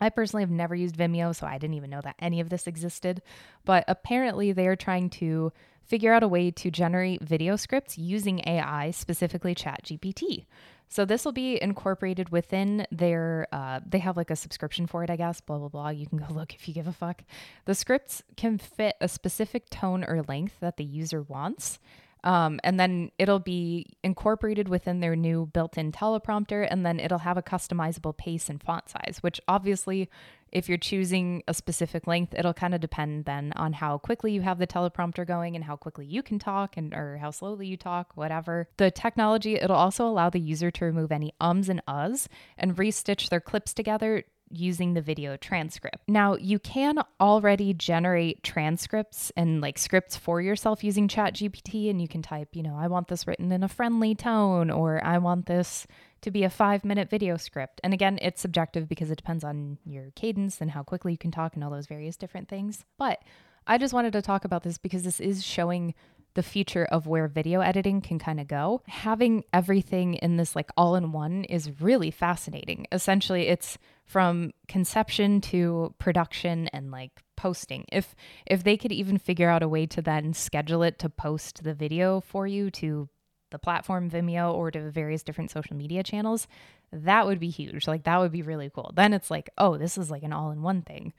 I 0.00 0.08
personally 0.08 0.42
have 0.42 0.50
never 0.50 0.74
used 0.74 0.96
Vimeo, 0.96 1.34
so 1.34 1.46
I 1.46 1.58
didn't 1.58 1.74
even 1.74 1.90
know 1.90 2.00
that 2.02 2.16
any 2.18 2.40
of 2.40 2.48
this 2.48 2.66
existed. 2.66 3.22
But 3.64 3.84
apparently, 3.88 4.52
they 4.52 4.66
are 4.66 4.76
trying 4.76 5.10
to 5.10 5.52
figure 5.84 6.12
out 6.12 6.22
a 6.22 6.28
way 6.28 6.50
to 6.52 6.70
generate 6.70 7.22
video 7.22 7.56
scripts 7.56 7.98
using 7.98 8.40
AI, 8.46 8.92
specifically 8.92 9.54
ChatGPT. 9.54 10.46
So 10.88 11.04
this 11.04 11.24
will 11.24 11.32
be 11.32 11.60
incorporated 11.62 12.30
within 12.30 12.86
their. 12.90 13.46
Uh, 13.52 13.80
they 13.86 14.00
have 14.00 14.16
like 14.16 14.30
a 14.30 14.36
subscription 14.36 14.88
for 14.88 15.04
it, 15.04 15.10
I 15.10 15.16
guess. 15.16 15.40
Blah 15.40 15.58
blah 15.58 15.68
blah. 15.68 15.88
You 15.90 16.06
can 16.06 16.18
go 16.18 16.26
look 16.34 16.54
if 16.54 16.66
you 16.66 16.74
give 16.74 16.88
a 16.88 16.92
fuck. 16.92 17.22
The 17.64 17.74
scripts 17.74 18.22
can 18.36 18.58
fit 18.58 18.96
a 19.00 19.06
specific 19.08 19.70
tone 19.70 20.04
or 20.04 20.22
length 20.26 20.54
that 20.60 20.76
the 20.76 20.84
user 20.84 21.22
wants. 21.22 21.78
Um, 22.24 22.60
and 22.62 22.78
then 22.78 23.10
it'll 23.18 23.38
be 23.38 23.86
incorporated 24.02 24.68
within 24.68 25.00
their 25.00 25.16
new 25.16 25.46
built 25.46 25.78
in 25.78 25.92
teleprompter, 25.92 26.66
and 26.70 26.84
then 26.84 27.00
it'll 27.00 27.18
have 27.18 27.36
a 27.36 27.42
customizable 27.42 28.16
pace 28.16 28.48
and 28.48 28.62
font 28.62 28.88
size, 28.88 29.18
which 29.20 29.40
obviously, 29.48 30.10
if 30.52 30.68
you're 30.68 30.78
choosing 30.78 31.42
a 31.48 31.54
specific 31.54 32.06
length, 32.06 32.34
it'll 32.36 32.52
kind 32.52 32.74
of 32.74 32.80
depend 32.80 33.24
then 33.24 33.52
on 33.56 33.72
how 33.72 33.98
quickly 33.98 34.32
you 34.32 34.42
have 34.42 34.58
the 34.58 34.66
teleprompter 34.66 35.26
going 35.26 35.54
and 35.54 35.64
how 35.64 35.76
quickly 35.76 36.04
you 36.04 36.22
can 36.22 36.38
talk 36.38 36.76
and 36.76 36.92
or 36.92 37.18
how 37.18 37.30
slowly 37.30 37.66
you 37.66 37.76
talk, 37.76 38.12
whatever. 38.16 38.68
The 38.76 38.90
technology, 38.90 39.54
it'll 39.54 39.76
also 39.76 40.06
allow 40.06 40.28
the 40.28 40.40
user 40.40 40.70
to 40.72 40.84
remove 40.84 41.12
any 41.12 41.32
ums 41.40 41.68
and 41.68 41.80
uhs 41.86 42.26
and 42.58 42.76
restitch 42.76 43.28
their 43.28 43.40
clips 43.40 43.72
together 43.72 44.24
using 44.50 44.94
the 44.94 45.00
video 45.00 45.36
transcript. 45.36 45.98
Now, 46.08 46.34
you 46.34 46.58
can 46.58 46.98
already 47.20 47.72
generate 47.72 48.42
transcripts 48.42 49.30
and 49.36 49.60
like 49.60 49.78
scripts 49.78 50.16
for 50.16 50.40
yourself 50.40 50.82
using 50.84 51.08
ChatGPT, 51.08 51.88
and 51.88 52.00
you 52.00 52.08
can 52.08 52.22
type, 52.22 52.48
you 52.52 52.62
know, 52.62 52.76
I 52.76 52.88
want 52.88 53.08
this 53.08 53.26
written 53.26 53.52
in 53.52 53.62
a 53.62 53.68
friendly 53.68 54.14
tone, 54.14 54.70
or 54.70 55.02
I 55.04 55.18
want 55.18 55.46
this 55.46 55.86
to 56.22 56.30
be 56.30 56.44
a 56.44 56.50
five 56.50 56.84
minute 56.84 57.08
video 57.08 57.36
script. 57.36 57.80
And 57.82 57.94
again, 57.94 58.18
it's 58.20 58.40
subjective 58.40 58.88
because 58.88 59.10
it 59.10 59.16
depends 59.16 59.44
on 59.44 59.78
your 59.86 60.10
cadence 60.16 60.60
and 60.60 60.70
how 60.70 60.82
quickly 60.82 61.12
you 61.12 61.18
can 61.18 61.30
talk 61.30 61.54
and 61.54 61.64
all 61.64 61.70
those 61.70 61.86
various 61.86 62.16
different 62.16 62.48
things. 62.48 62.84
But 62.98 63.22
I 63.66 63.78
just 63.78 63.94
wanted 63.94 64.12
to 64.14 64.22
talk 64.22 64.44
about 64.44 64.62
this 64.62 64.78
because 64.78 65.04
this 65.04 65.20
is 65.20 65.44
showing 65.44 65.94
the 66.34 66.42
future 66.42 66.84
of 66.84 67.06
where 67.06 67.26
video 67.26 67.60
editing 67.60 68.00
can 68.00 68.18
kind 68.18 68.40
of 68.40 68.46
go. 68.46 68.82
Having 68.86 69.44
everything 69.52 70.14
in 70.14 70.36
this 70.36 70.54
like 70.54 70.70
all 70.76 70.94
in 70.94 71.12
one 71.12 71.44
is 71.44 71.80
really 71.80 72.10
fascinating. 72.10 72.86
Essentially, 72.92 73.48
it's 73.48 73.78
from 74.10 74.50
conception 74.66 75.40
to 75.40 75.94
production 76.00 76.66
and 76.72 76.90
like 76.90 77.22
posting. 77.36 77.84
If 77.92 78.16
if 78.44 78.64
they 78.64 78.76
could 78.76 78.90
even 78.90 79.18
figure 79.18 79.48
out 79.48 79.62
a 79.62 79.68
way 79.68 79.86
to 79.86 80.02
then 80.02 80.32
schedule 80.32 80.82
it 80.82 80.98
to 80.98 81.08
post 81.08 81.62
the 81.62 81.74
video 81.74 82.20
for 82.20 82.44
you 82.44 82.72
to 82.72 83.08
the 83.52 83.58
platform 83.60 84.10
Vimeo 84.10 84.52
or 84.52 84.72
to 84.72 84.90
various 84.90 85.22
different 85.22 85.52
social 85.52 85.76
media 85.76 86.02
channels, 86.02 86.48
that 86.92 87.24
would 87.24 87.38
be 87.38 87.50
huge. 87.50 87.86
Like 87.86 88.02
that 88.02 88.18
would 88.18 88.32
be 88.32 88.42
really 88.42 88.68
cool. 88.68 88.92
Then 88.96 89.12
it's 89.12 89.30
like, 89.30 89.48
oh, 89.58 89.76
this 89.76 89.96
is 89.96 90.10
like 90.10 90.24
an 90.24 90.32
all-in-one 90.32 90.82
thing. 90.82 91.12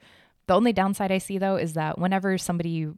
The 0.48 0.54
only 0.54 0.74
downside 0.74 1.10
I 1.10 1.18
see 1.18 1.38
though 1.38 1.56
is 1.56 1.72
that 1.72 1.98
whenever 1.98 2.36
somebody 2.36 2.88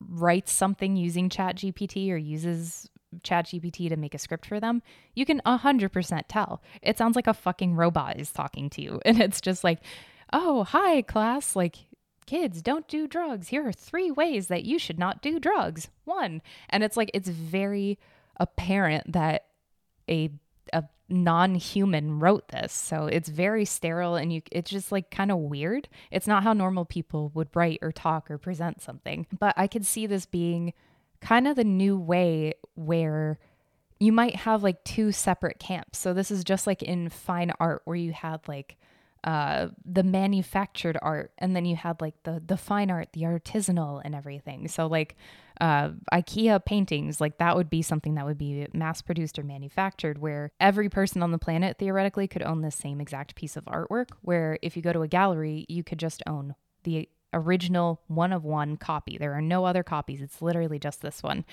writes 0.00 0.50
something 0.50 0.96
using 0.96 1.28
ChatGPT 1.28 2.10
or 2.10 2.16
uses 2.16 2.90
ChatGPT 3.22 3.88
to 3.88 3.96
make 3.96 4.14
a 4.14 4.18
script 4.18 4.46
for 4.46 4.60
them, 4.60 4.82
you 5.14 5.24
can 5.24 5.40
100% 5.46 6.22
tell. 6.28 6.62
It 6.82 6.98
sounds 6.98 7.16
like 7.16 7.26
a 7.26 7.34
fucking 7.34 7.74
robot 7.74 8.18
is 8.18 8.30
talking 8.30 8.70
to 8.70 8.82
you. 8.82 9.00
And 9.06 9.20
it's 9.20 9.40
just 9.40 9.64
like, 9.64 9.80
oh, 10.32 10.64
hi, 10.64 11.02
class. 11.02 11.54
Like, 11.56 11.76
kids, 12.26 12.60
don't 12.60 12.88
do 12.88 13.06
drugs. 13.06 13.48
Here 13.48 13.66
are 13.66 13.72
three 13.72 14.10
ways 14.10 14.48
that 14.48 14.64
you 14.64 14.78
should 14.78 14.98
not 14.98 15.22
do 15.22 15.38
drugs. 15.38 15.88
One. 16.04 16.42
And 16.68 16.82
it's 16.82 16.96
like, 16.96 17.10
it's 17.14 17.28
very 17.28 17.98
apparent 18.38 19.12
that 19.12 19.46
a 20.08 20.30
a 20.72 20.84
non-human 21.08 22.18
wrote 22.18 22.48
this 22.48 22.72
so 22.72 23.06
it's 23.06 23.28
very 23.28 23.64
sterile 23.64 24.16
and 24.16 24.32
you 24.32 24.42
it's 24.50 24.70
just 24.70 24.90
like 24.90 25.08
kind 25.10 25.30
of 25.30 25.38
weird 25.38 25.88
it's 26.10 26.26
not 26.26 26.42
how 26.42 26.52
normal 26.52 26.84
people 26.84 27.30
would 27.32 27.48
write 27.54 27.78
or 27.80 27.92
talk 27.92 28.28
or 28.28 28.36
present 28.36 28.82
something 28.82 29.24
but 29.38 29.54
i 29.56 29.68
could 29.68 29.86
see 29.86 30.06
this 30.06 30.26
being 30.26 30.72
kind 31.20 31.46
of 31.48 31.56
the 31.56 31.64
new 31.64 31.98
way 31.98 32.54
where 32.74 33.38
you 33.98 34.12
might 34.12 34.36
have 34.36 34.62
like 34.62 34.82
two 34.84 35.12
separate 35.12 35.58
camps 35.58 35.98
so 35.98 36.12
this 36.12 36.30
is 36.30 36.44
just 36.44 36.66
like 36.66 36.82
in 36.82 37.08
fine 37.08 37.52
art 37.58 37.82
where 37.84 37.96
you 37.96 38.12
had 38.12 38.40
like 38.46 38.76
uh, 39.26 39.70
the 39.84 40.04
manufactured 40.04 40.96
art, 41.02 41.32
and 41.38 41.56
then 41.56 41.64
you 41.64 41.74
had 41.74 42.00
like 42.00 42.14
the 42.22 42.40
the 42.46 42.56
fine 42.56 42.92
art, 42.92 43.08
the 43.12 43.22
artisanal, 43.22 44.00
and 44.04 44.14
everything. 44.14 44.68
So 44.68 44.86
like 44.86 45.16
uh, 45.60 45.90
IKEA 46.12 46.64
paintings, 46.64 47.20
like 47.20 47.38
that 47.38 47.56
would 47.56 47.68
be 47.68 47.82
something 47.82 48.14
that 48.14 48.24
would 48.24 48.38
be 48.38 48.68
mass 48.72 49.02
produced 49.02 49.36
or 49.36 49.42
manufactured, 49.42 50.18
where 50.18 50.52
every 50.60 50.88
person 50.88 51.24
on 51.24 51.32
the 51.32 51.38
planet 51.38 51.76
theoretically 51.76 52.28
could 52.28 52.42
own 52.42 52.60
the 52.62 52.70
same 52.70 53.00
exact 53.00 53.34
piece 53.34 53.56
of 53.56 53.64
artwork. 53.64 54.10
Where 54.22 54.60
if 54.62 54.76
you 54.76 54.82
go 54.82 54.92
to 54.92 55.02
a 55.02 55.08
gallery, 55.08 55.66
you 55.68 55.82
could 55.82 55.98
just 55.98 56.22
own 56.28 56.54
the 56.84 57.08
original 57.36 58.00
one 58.08 58.32
of 58.32 58.44
one 58.44 58.76
copy. 58.76 59.18
There 59.18 59.34
are 59.34 59.42
no 59.42 59.64
other 59.64 59.82
copies. 59.82 60.22
It's 60.22 60.42
literally 60.42 60.78
just 60.78 61.02
this 61.02 61.22
one. 61.22 61.44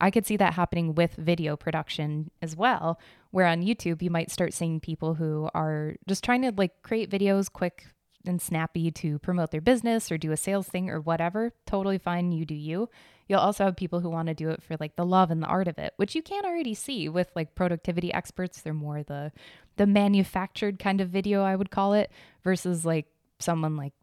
I 0.00 0.10
could 0.10 0.26
see 0.26 0.36
that 0.38 0.54
happening 0.54 0.94
with 0.94 1.14
video 1.14 1.56
production 1.56 2.30
as 2.40 2.56
well, 2.56 2.98
where 3.30 3.46
on 3.46 3.62
YouTube 3.62 4.02
you 4.02 4.10
might 4.10 4.30
start 4.30 4.54
seeing 4.54 4.80
people 4.80 5.14
who 5.14 5.48
are 5.54 5.96
just 6.08 6.24
trying 6.24 6.42
to 6.42 6.52
like 6.56 6.82
create 6.82 7.10
videos 7.10 7.52
quick 7.52 7.86
and 8.26 8.40
snappy 8.40 8.90
to 8.90 9.18
promote 9.18 9.50
their 9.50 9.60
business 9.60 10.10
or 10.10 10.18
do 10.18 10.32
a 10.32 10.36
sales 10.36 10.68
thing 10.68 10.90
or 10.90 11.00
whatever. 11.00 11.52
Totally 11.66 11.98
fine, 11.98 12.32
you 12.32 12.44
do 12.44 12.54
you. 12.54 12.88
You'll 13.28 13.40
also 13.40 13.64
have 13.64 13.76
people 13.76 14.00
who 14.00 14.10
want 14.10 14.28
to 14.28 14.34
do 14.34 14.50
it 14.50 14.62
for 14.62 14.76
like 14.78 14.96
the 14.96 15.06
love 15.06 15.30
and 15.30 15.42
the 15.42 15.46
art 15.46 15.68
of 15.68 15.78
it, 15.78 15.94
which 15.96 16.14
you 16.14 16.22
can 16.22 16.44
already 16.44 16.74
see 16.74 17.08
with 17.08 17.30
like 17.34 17.54
productivity 17.54 18.12
experts. 18.12 18.60
They're 18.60 18.74
more 18.74 19.02
the 19.02 19.32
the 19.76 19.86
manufactured 19.86 20.78
kind 20.78 21.00
of 21.00 21.08
video, 21.08 21.42
I 21.42 21.56
would 21.56 21.70
call 21.70 21.94
it, 21.94 22.10
versus 22.44 22.84
like 22.84 23.06
someone 23.38 23.76
like 23.76 23.94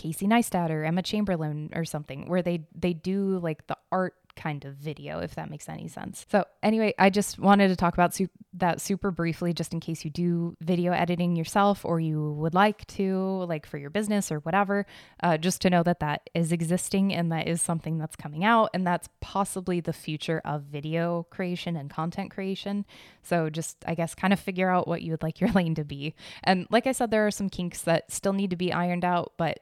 Casey 0.00 0.26
Neistat 0.26 0.70
or 0.70 0.84
Emma 0.84 1.02
Chamberlain 1.02 1.70
or 1.74 1.84
something, 1.84 2.28
where 2.28 2.42
they 2.42 2.66
they 2.74 2.92
do 2.92 3.38
like 3.38 3.66
the 3.66 3.76
art 3.92 4.14
kind 4.36 4.64
of 4.64 4.74
video, 4.74 5.20
if 5.20 5.34
that 5.34 5.50
makes 5.50 5.68
any 5.68 5.86
sense. 5.86 6.24
So, 6.30 6.44
anyway, 6.62 6.94
I 6.98 7.10
just 7.10 7.38
wanted 7.38 7.68
to 7.68 7.76
talk 7.76 7.94
about 7.94 8.14
su- 8.14 8.28
that 8.54 8.80
super 8.80 9.10
briefly, 9.10 9.52
just 9.52 9.72
in 9.72 9.80
case 9.80 10.04
you 10.04 10.10
do 10.10 10.56
video 10.60 10.92
editing 10.92 11.36
yourself 11.36 11.84
or 11.84 12.00
you 12.00 12.32
would 12.32 12.54
like 12.54 12.86
to, 12.88 13.44
like 13.44 13.66
for 13.66 13.76
your 13.76 13.90
business 13.90 14.32
or 14.32 14.38
whatever, 14.40 14.86
uh, 15.22 15.36
just 15.36 15.60
to 15.62 15.70
know 15.70 15.82
that 15.82 16.00
that 16.00 16.30
is 16.34 16.52
existing 16.52 17.12
and 17.12 17.30
that 17.30 17.48
is 17.48 17.60
something 17.60 17.98
that's 17.98 18.16
coming 18.16 18.44
out. 18.44 18.70
And 18.72 18.86
that's 18.86 19.08
possibly 19.20 19.80
the 19.80 19.92
future 19.92 20.40
of 20.44 20.62
video 20.62 21.26
creation 21.30 21.76
and 21.76 21.90
content 21.90 22.30
creation. 22.30 22.86
So, 23.22 23.50
just, 23.50 23.76
I 23.86 23.94
guess, 23.94 24.14
kind 24.14 24.32
of 24.32 24.40
figure 24.40 24.70
out 24.70 24.88
what 24.88 25.02
you 25.02 25.12
would 25.12 25.22
like 25.22 25.40
your 25.40 25.50
lane 25.54 25.74
to 25.74 25.84
be. 25.84 26.14
And 26.42 26.66
like 26.70 26.86
I 26.86 26.92
said, 26.92 27.10
there 27.10 27.26
are 27.26 27.30
some 27.30 27.50
kinks 27.50 27.82
that 27.82 28.10
still 28.10 28.32
need 28.32 28.50
to 28.50 28.56
be 28.56 28.72
ironed 28.72 29.04
out, 29.04 29.34
but 29.36 29.60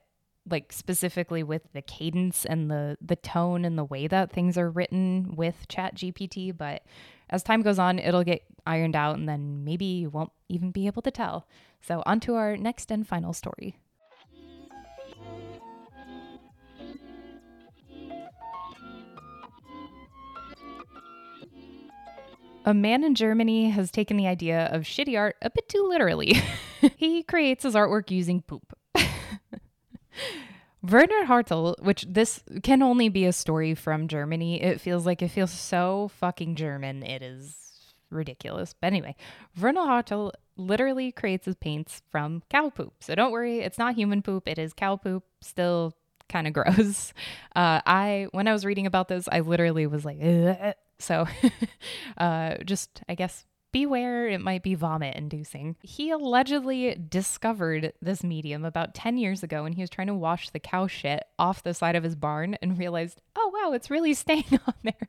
like 0.51 0.73
specifically 0.73 1.43
with 1.43 1.63
the 1.73 1.83
cadence 1.83 2.45
and 2.45 2.71
the 2.71 2.97
the 3.01 3.17
tone 3.17 3.65
and 3.65 3.79
the 3.79 3.85
way 3.85 4.07
that 4.07 4.33
things 4.33 4.57
are 4.57 4.71
written 4.71 5.35
with 5.37 5.67
chat 5.69 5.95
gpt 5.95 6.57
but 6.57 6.83
as 7.31 7.43
time 7.43 7.63
goes 7.63 7.79
on 7.79 7.99
it'll 7.99 8.25
get 8.25 8.43
ironed 8.67 8.97
out 8.97 9.17
and 9.17 9.29
then 9.29 9.65
maybe 9.65 9.85
you 9.85 10.11
won't 10.11 10.33
even 10.49 10.71
be 10.71 10.87
able 10.87 11.03
to 11.03 11.11
tell 11.11 11.47
so 11.81 12.03
on 12.07 12.21
to 12.21 12.35
our 12.35 12.57
next 12.57 12.91
and 12.91 13.07
final 13.07 13.33
story 13.33 13.77
A 22.69 22.75
man 22.75 23.03
in 23.03 23.15
Germany 23.15 23.71
has 23.71 23.91
taken 23.91 24.19
the 24.19 24.27
idea 24.27 24.67
of 24.67 24.83
shitty 24.83 25.19
art 25.19 25.37
a 25.41 25.49
bit 25.49 25.71
too 25.71 25.87
literally. 25.89 26.37
he 26.99 27.23
creates 27.23 27.63
his 27.63 27.75
artwork 27.75 28.11
using 28.11 28.43
poop. 28.43 28.77
Werner 30.83 31.27
Hartl, 31.27 31.75
which 31.83 32.07
this 32.09 32.43
can 32.63 32.83
only 32.83 33.09
be 33.09 33.25
a 33.25 33.33
story 33.33 33.75
from 33.75 34.09
Germany. 34.09 34.63
It 34.63 34.81
feels 34.81 35.07
like 35.07 35.23
it 35.23 35.29
feels 35.29 35.51
so 35.51 36.11
fucking 36.19 36.55
German. 36.55 37.03
It 37.03 37.23
is 37.23 37.57
ridiculous. 38.11 38.75
But 38.81 38.89
anyway, 38.89 39.17
Werner 39.61 39.83
Hartl 39.83 40.33
literally 40.57 41.13
creates 41.13 41.47
his 41.47 41.57
paints 41.57 42.03
from 42.11 42.43
cow 42.49 42.71
poop. 42.71 42.95
So 43.01 43.15
don't 43.15 43.33
worry, 43.33 43.61
it's 43.61 43.79
not 43.79 43.95
human 43.95 44.23
poop. 44.23 44.47
It 44.47 44.59
is 44.59 44.73
cow 44.73 44.97
poop. 44.97 45.25
Still 45.41 45.95
kind 46.29 46.47
of 46.47 46.53
gross. 46.53 47.13
Uh, 47.57 47.81
I 47.85 48.29
when 48.31 48.47
I 48.47 48.53
was 48.53 48.65
reading 48.65 48.87
about 48.87 49.09
this, 49.09 49.29
I 49.33 49.41
literally 49.41 49.89
was 49.89 50.05
like, 50.05 50.19
Ugh. 50.23 50.75
so 51.01 51.27
uh, 52.19 52.55
just 52.65 53.03
I 53.09 53.17
guess 53.17 53.45
beware, 53.73 54.29
it 54.29 54.41
might 54.41 54.63
be 54.63 54.75
vomit 54.75 55.17
inducing. 55.17 55.77
He 55.83 56.11
allegedly 56.11 56.97
discovered 57.09 57.93
this 58.01 58.25
medium 58.25 58.65
about 58.65 58.95
10 58.95 59.19
years 59.19 59.43
ago 59.43 59.63
when 59.63 59.73
he 59.73 59.83
was 59.83 59.91
trying 59.91 60.07
to 60.09 60.15
wash 60.15 60.51
the 60.51 60.61
cow 60.61 60.87
shit 60.87 61.25
off 61.39 61.63
the 61.63 61.75
side 61.75 61.97
of 61.97 62.05
his 62.05 62.17
barn 62.17 62.57
and 62.63 62.79
realized, 62.79 63.21
oh 63.37 63.53
wow, 63.55 63.73
it's 63.73 63.91
really 63.91 64.15
staying 64.15 64.61
on 64.67 64.75
there. 64.83 65.09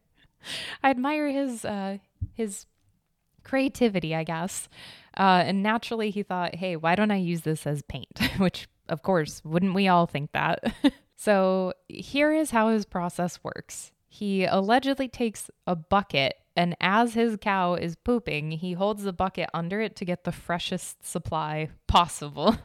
I 0.84 0.89
admire 0.89 1.30
his 1.30 1.65
uh, 1.65 1.98
his 2.34 2.65
creativity, 3.43 4.15
I 4.15 4.24
guess. 4.24 4.69
Uh, 5.17 5.43
and 5.45 5.63
naturally, 5.63 6.12
he 6.12 6.24
thought, 6.24 6.56
hey, 6.56 6.76
why 6.76 6.95
don't 6.95 7.12
I 7.12 7.17
use 7.17 7.41
this 7.41 7.65
as 7.65 7.82
paint? 7.82 8.19
Which, 8.38 8.67
of 8.88 9.02
course, 9.02 9.41
wouldn't 9.43 9.74
we 9.74 9.88
all 9.88 10.06
think 10.06 10.32
that? 10.32 10.74
so, 11.17 11.74
here 11.88 12.32
is 12.32 12.52
how 12.52 12.69
his 12.69 12.86
process 12.86 13.43
works. 13.43 13.91
He 14.08 14.45
allegedly 14.45 15.08
takes 15.08 15.50
a 15.67 15.76
bucket 15.76 16.36
and 16.60 16.76
as 16.82 17.13
his 17.13 17.38
cow 17.39 17.76
is 17.76 17.95
pooping, 17.95 18.52
he 18.52 18.74
holds 18.74 19.04
the 19.04 19.13
bucket 19.13 19.50
under 19.54 19.80
it 19.80 19.95
to 19.95 20.04
get 20.04 20.26
the 20.26 20.34
freshest 20.34 21.08
supply 21.08 21.69
possible. 21.88 22.58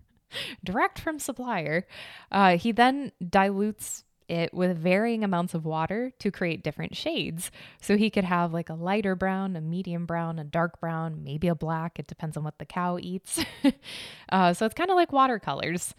Direct 0.64 0.98
from 0.98 1.20
supplier. 1.20 1.86
Uh, 2.32 2.58
he 2.58 2.72
then 2.72 3.12
dilutes 3.24 4.02
it 4.28 4.52
with 4.52 4.76
varying 4.76 5.22
amounts 5.22 5.54
of 5.54 5.64
water 5.64 6.10
to 6.18 6.32
create 6.32 6.64
different 6.64 6.96
shades. 6.96 7.52
So 7.80 7.96
he 7.96 8.10
could 8.10 8.24
have 8.24 8.52
like 8.52 8.70
a 8.70 8.74
lighter 8.74 9.14
brown, 9.14 9.54
a 9.54 9.60
medium 9.60 10.04
brown, 10.04 10.40
a 10.40 10.44
dark 10.44 10.80
brown, 10.80 11.22
maybe 11.22 11.46
a 11.46 11.54
black. 11.54 12.00
It 12.00 12.08
depends 12.08 12.36
on 12.36 12.42
what 12.42 12.58
the 12.58 12.66
cow 12.66 12.98
eats. 13.00 13.44
uh, 14.30 14.52
so 14.52 14.66
it's 14.66 14.74
kind 14.74 14.90
of 14.90 14.96
like 14.96 15.12
watercolors. 15.12 15.94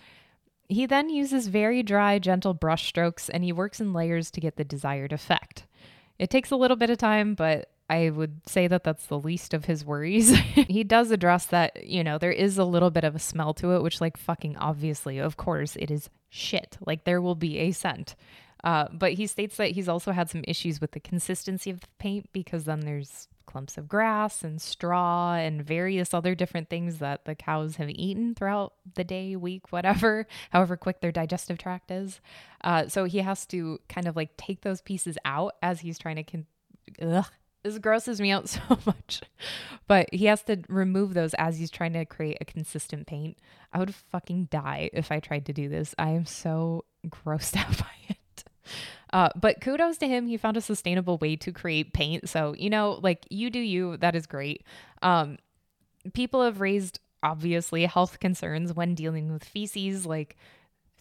He 0.67 0.86
then 0.86 1.10
uses 1.10 1.47
very 1.47 1.84
dry, 1.84 2.19
gentle 2.19 2.54
brush 2.54 2.89
strokes 2.89 3.30
and 3.30 3.45
he 3.45 3.54
works 3.54 3.80
in 3.80 3.93
layers 3.93 4.30
to 4.32 4.41
get 4.41 4.58
the 4.58 4.65
desired 4.65 5.13
effect. 5.13 5.63
It 6.19 6.29
takes 6.29 6.51
a 6.51 6.55
little 6.55 6.77
bit 6.77 6.89
of 6.89 6.97
time, 6.97 7.34
but 7.34 7.69
I 7.89 8.12
would 8.12 8.47
say 8.47 8.67
that 8.67 8.84
that's 8.84 9.08
the 9.08 9.19
least 9.19 9.53
of 9.53 9.65
his 9.65 9.84
worries. 9.84 10.29
he 10.38 10.84
does 10.84 11.10
address 11.10 11.45
that, 11.47 11.86
you 11.86 12.03
know, 12.03 12.17
there 12.17 12.32
is 12.32 12.58
a 12.58 12.63
little 12.63 12.91
bit 12.91 13.03
of 13.03 13.15
a 13.15 13.19
smell 13.19 13.53
to 13.55 13.71
it, 13.71 13.82
which, 13.82 13.99
like, 13.99 14.17
fucking 14.17 14.58
obviously, 14.58 15.17
of 15.17 15.38
course, 15.38 15.75
it 15.75 15.89
is 15.89 16.10
shit. 16.29 16.77
Like, 16.86 17.05
there 17.05 17.21
will 17.21 17.36
be 17.36 17.58
a 17.58 17.71
scent. 17.71 18.15
Uh, 18.63 18.88
but 18.91 19.13
he 19.13 19.28
states 19.28 19.58
that 19.58 19.72
he's 19.72 19.89
also 19.89 20.12
had 20.12 20.30
some 20.30 20.43
issues 20.48 20.82
with 20.82 20.91
the 20.91 21.00
consistency 21.00 21.69
of 21.69 21.82
the 21.82 21.88
paint 21.98 22.30
because 22.34 22.65
then 22.65 22.82
there's 22.82 23.28
clumps 23.50 23.80
of 23.80 23.88
grass 23.88 24.43
and 24.43 24.62
straw 24.62 25.34
and 25.34 25.65
various 25.65 26.13
other 26.13 26.36
different 26.36 26.69
things 26.69 27.00
that 27.00 27.26
the 27.26 27.34
cows 27.34 27.78
have 27.78 27.89
eaten 27.89 28.36
throughout 28.36 28.74
the 28.93 29.04
day, 29.04 29.36
week, 29.36 29.72
whatever, 29.72 30.28
however 30.52 30.78
quick 30.78 31.02
their 31.02 31.12
digestive 31.12 31.58
tract 31.58 31.89
is. 31.89 32.22
Uh, 32.63 32.88
so 32.88 33.06
he 33.06 33.19
has 33.19 33.48
to 33.48 33.80
kind 33.89 34.08
of 34.08 34.15
like 34.15 34.38
take 34.38 34.62
those 34.62 34.82
pieces 34.82 35.17
out 35.26 35.56
as 35.63 35.80
he's 35.80 35.98
trying 35.98 36.17
to. 36.17 36.24
Con- 36.24 36.45
Ugh, 37.02 37.26
this 37.63 37.78
grosses 37.80 38.22
me 38.22 38.32
out 38.32 38.48
so 38.50 38.62
much. 38.86 39.22
But 39.88 40.13
he 40.13 40.26
has 40.26 40.43
to 40.43 40.62
remove 40.69 41.13
those 41.13 41.34
as 41.34 41.58
he's 41.58 41.72
trying 41.72 41.93
to 41.93 42.06
create 42.06 42.38
a 42.39 42.45
consistent 42.45 43.08
paint. 43.08 43.38
I 43.74 43.80
would 43.80 43.95
fucking 43.95 44.45
die 44.52 44.89
if 44.93 45.12
I 45.12 45.19
tried 45.19 45.48
to 45.48 45.54
do 45.54 45.67
this. 45.67 45.95
I 45.98 46.12
am 46.12 46.26
so 46.26 46.86
grossed 47.08 47.58
out 47.58 47.80
by 47.80 47.91
it. 48.10 48.17
Uh, 49.12 49.29
but 49.36 49.62
kudos 49.62 49.97
to 49.97 50.08
him. 50.08 50.27
He 50.27 50.38
found 50.38 50.58
a 50.58 50.62
sustainable 50.62 51.17
way 51.17 51.36
to 51.38 51.51
create 51.51 51.93
paint. 51.93 52.29
So, 52.29 52.53
you 52.58 52.69
know, 52.69 52.99
like 53.01 53.25
you 53.29 53.49
do 53.49 53.60
you, 53.60 53.97
that 53.97 54.15
is 54.15 54.27
great. 54.27 54.63
Um, 55.01 55.38
people 56.13 56.43
have 56.43 56.62
raised 56.62 56.99
obviously 57.23 57.86
health 57.86 58.19
concerns 58.19 58.73
when 58.73 58.95
dealing 58.95 59.32
with 59.32 59.43
feces. 59.43 60.05
Like, 60.05 60.38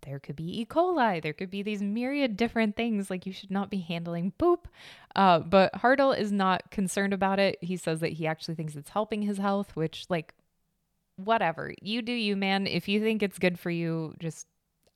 there 0.03 0.21
could 0.21 0.37
be 0.37 0.61
E. 0.61 0.65
coli, 0.65 1.21
there 1.21 1.33
could 1.33 1.51
be 1.51 1.63
these 1.63 1.83
myriad 1.83 2.37
different 2.37 2.77
things. 2.77 3.11
Like, 3.11 3.27
you 3.27 3.33
should 3.33 3.51
not 3.51 3.69
be 3.71 3.79
handling 3.81 4.33
poop. 4.39 4.69
Uh, 5.17 5.41
but 5.41 5.73
Hartl 5.75 6.17
is 6.17 6.33
not 6.33 6.71
concerned 6.71 7.13
about 7.13 7.39
it. 7.39 7.59
He 7.61 7.77
says 7.77 8.01
that 8.01 8.13
he 8.13 8.27
actually 8.27 8.55
thinks 8.55 8.77
it's 8.77 8.91
helping 8.91 9.23
his 9.23 9.39
health, 9.39 9.75
which, 9.75 10.07
like, 10.09 10.35
whatever. 11.17 11.75
You 11.83 12.01
do 12.01 12.13
you, 12.13 12.37
man. 12.37 12.67
If 12.67 12.89
you 12.89 13.01
think 13.01 13.23
it's 13.23 13.39
good 13.39 13.59
for 13.59 13.71
you, 13.71 14.15
just 14.21 14.47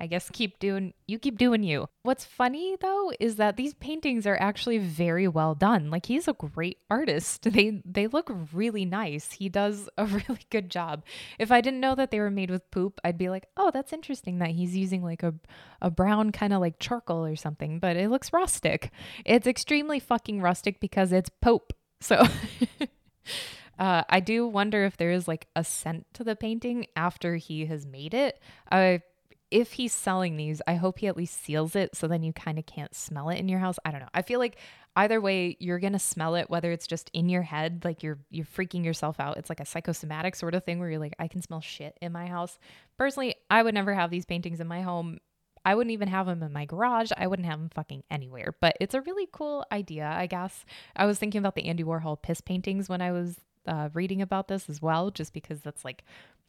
I 0.03 0.07
guess 0.07 0.29
keep 0.33 0.59
doing 0.59 0.95
you 1.07 1.17
keep 1.21 1.39
doing 1.39 1.63
you. 1.63 1.89
What's 2.03 2.25
funny 2.25 2.77
though 2.81 3.13
is 3.21 3.37
that 3.37 3.57
these 3.57 3.73
paintings 3.75 4.27
are 4.27 4.37
actually 4.41 4.79
very 4.79 5.29
well 5.29 5.55
done. 5.55 5.91
Like 5.91 6.07
he's 6.07 6.27
a 6.27 6.33
great 6.33 6.79
artist. 6.91 7.45
They 7.53 7.81
they 7.85 8.09
look 8.09 8.29
really 8.53 8.85
nice. 8.85 9.31
He 9.33 9.49
does 9.49 9.89
a 9.97 10.05
really 10.27 10.41
good 10.51 10.71
job. 10.71 11.05
If 11.39 11.53
I 11.53 11.61
didn't 11.61 11.79
know 11.79 11.95
that 11.95 12.11
they 12.11 12.19
were 12.19 12.31
made 12.31 12.51
with 12.51 12.69
poop, 12.73 13.01
I'd 13.05 13.17
be 13.17 13.29
like, 13.29 13.47
"Oh, 13.57 13.71
that's 13.71 13.93
interesting 13.93 14.39
that 14.41 14.51
he's 14.51 14.77
using 14.77 15.05
like 15.05 15.23
a 15.23 15.35
a 15.81 15.91
brown 15.91 16.33
kind 16.33 16.53
of 16.53 16.61
like 16.61 16.81
charcoal 16.81 17.25
or 17.25 17.37
something, 17.37 17.79
but 17.79 17.97
it 17.97 18.11
looks 18.11 18.33
rustic." 18.33 18.91
It's 19.25 19.47
extremely 19.47 20.01
fucking 20.01 20.43
rustic 20.43 20.81
because 20.81 21.13
it's 21.13 21.31
pope. 21.41 21.73
So 22.03 22.27
Uh, 23.79 24.05
I 24.09 24.21
do 24.21 24.47
wonder 24.47 24.85
if 24.85 24.97
there 24.97 25.11
is 25.11 25.27
like 25.27 25.47
a 25.57 25.65
scent 25.65 26.07
to 26.15 26.25
the 26.25 26.37
painting 26.37 26.87
after 26.95 27.37
he 27.37 27.67
has 27.67 27.87
made 27.87 28.15
it. 28.15 28.39
I 28.71 29.03
if 29.53 29.73
he's 29.73 29.93
selling 29.93 30.37
these, 30.37 30.63
I 30.67 30.75
hope 30.75 30.99
he 30.99 31.07
at 31.07 31.17
least 31.17 31.45
seals 31.45 31.77
it 31.77 31.95
so 31.95 32.09
then 32.09 32.23
you 32.23 32.33
kind 32.33 32.59
of 32.59 32.65
can't 32.65 32.95
smell 32.95 33.29
it 33.29 33.39
in 33.39 33.49
your 33.49 33.59
house. 33.59 33.79
I 33.85 33.91
don't 33.91 34.01
know. 34.01 34.09
I 34.15 34.23
feel 34.23 34.41
like 34.41 34.57
either 34.97 35.21
way 35.21 35.57
you're 35.61 35.79
going 35.79 35.93
to 35.93 35.99
smell 35.99 36.35
it 36.35 36.51
whether 36.51 36.71
it's 36.71 36.87
just 36.87 37.11
in 37.15 37.31
your 37.31 37.41
head 37.41 37.83
like 37.83 38.03
you're 38.03 38.19
you're 38.31 38.47
freaking 38.47 38.85
yourself 38.85 39.21
out. 39.21 39.37
It's 39.37 39.51
like 39.51 39.61
a 39.61 39.67
psychosomatic 39.67 40.35
sort 40.37 40.55
of 40.55 40.65
thing 40.65 40.79
where 40.79 40.89
you're 40.89 40.99
like 40.99 41.15
I 41.19 41.29
can 41.29 41.43
smell 41.43 41.61
shit 41.61 41.99
in 42.01 42.13
my 42.13 42.27
house. 42.27 42.59
Personally, 42.97 43.35
I 43.51 43.63
would 43.63 43.75
never 43.75 43.93
have 43.93 44.11
these 44.11 44.25
paintings 44.25 44.59
in 44.59 44.67
my 44.67 44.81
home. 44.81 45.19
I 45.65 45.75
wouldn't 45.75 45.93
even 45.93 46.09
have 46.09 46.27
them 46.27 46.43
in 46.43 46.53
my 46.53 46.65
garage. 46.65 47.11
I 47.17 47.27
wouldn't 47.27 47.47
have 47.47 47.59
them 47.59 47.71
fucking 47.75 48.05
anywhere. 48.11 48.55
But 48.59 48.77
it's 48.81 48.95
a 48.95 49.03
really 49.03 49.29
cool 49.33 49.65
idea, 49.71 50.07
I 50.07 50.27
guess. 50.27 50.65
I 50.97 51.05
was 51.05 51.19
thinking 51.19 51.39
about 51.39 51.55
the 51.55 51.67
Andy 51.67 51.85
Warhol 51.85 52.21
piss 52.21 52.41
paintings 52.41 52.89
when 52.89 53.01
I 53.01 53.13
was 53.13 53.39
uh, 53.67 53.91
reading 53.93 54.23
about 54.23 54.49
this 54.49 54.69
as 54.69 54.83
well, 54.83 55.11
just 55.11 55.33
because 55.33 55.61
that's 55.61 55.85
like 55.85 56.05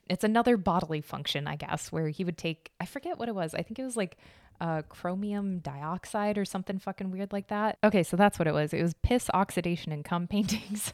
it's 0.09 0.23
another 0.23 0.57
bodily 0.57 1.01
function, 1.01 1.47
I 1.47 1.55
guess, 1.55 1.91
where 1.91 2.09
he 2.09 2.23
would 2.23 2.37
take, 2.37 2.71
I 2.79 2.85
forget 2.85 3.17
what 3.17 3.29
it 3.29 3.35
was. 3.35 3.53
I 3.53 3.61
think 3.61 3.79
it 3.79 3.83
was 3.83 3.97
like 3.97 4.17
uh, 4.59 4.81
chromium 4.89 5.59
dioxide 5.59 6.37
or 6.37 6.45
something 6.45 6.79
fucking 6.79 7.11
weird 7.11 7.31
like 7.31 7.47
that. 7.47 7.77
Okay, 7.83 8.03
so 8.03 8.17
that's 8.17 8.37
what 8.37 8.47
it 8.47 8.53
was. 8.53 8.73
It 8.73 8.81
was 8.81 8.93
piss 9.01 9.29
oxidation 9.33 9.91
and 9.91 10.03
cum 10.03 10.27
paintings. 10.29 10.93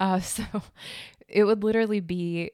uh, 0.00 0.20
so 0.20 0.44
it 1.28 1.44
would 1.44 1.64
literally 1.64 2.00
be 2.00 2.52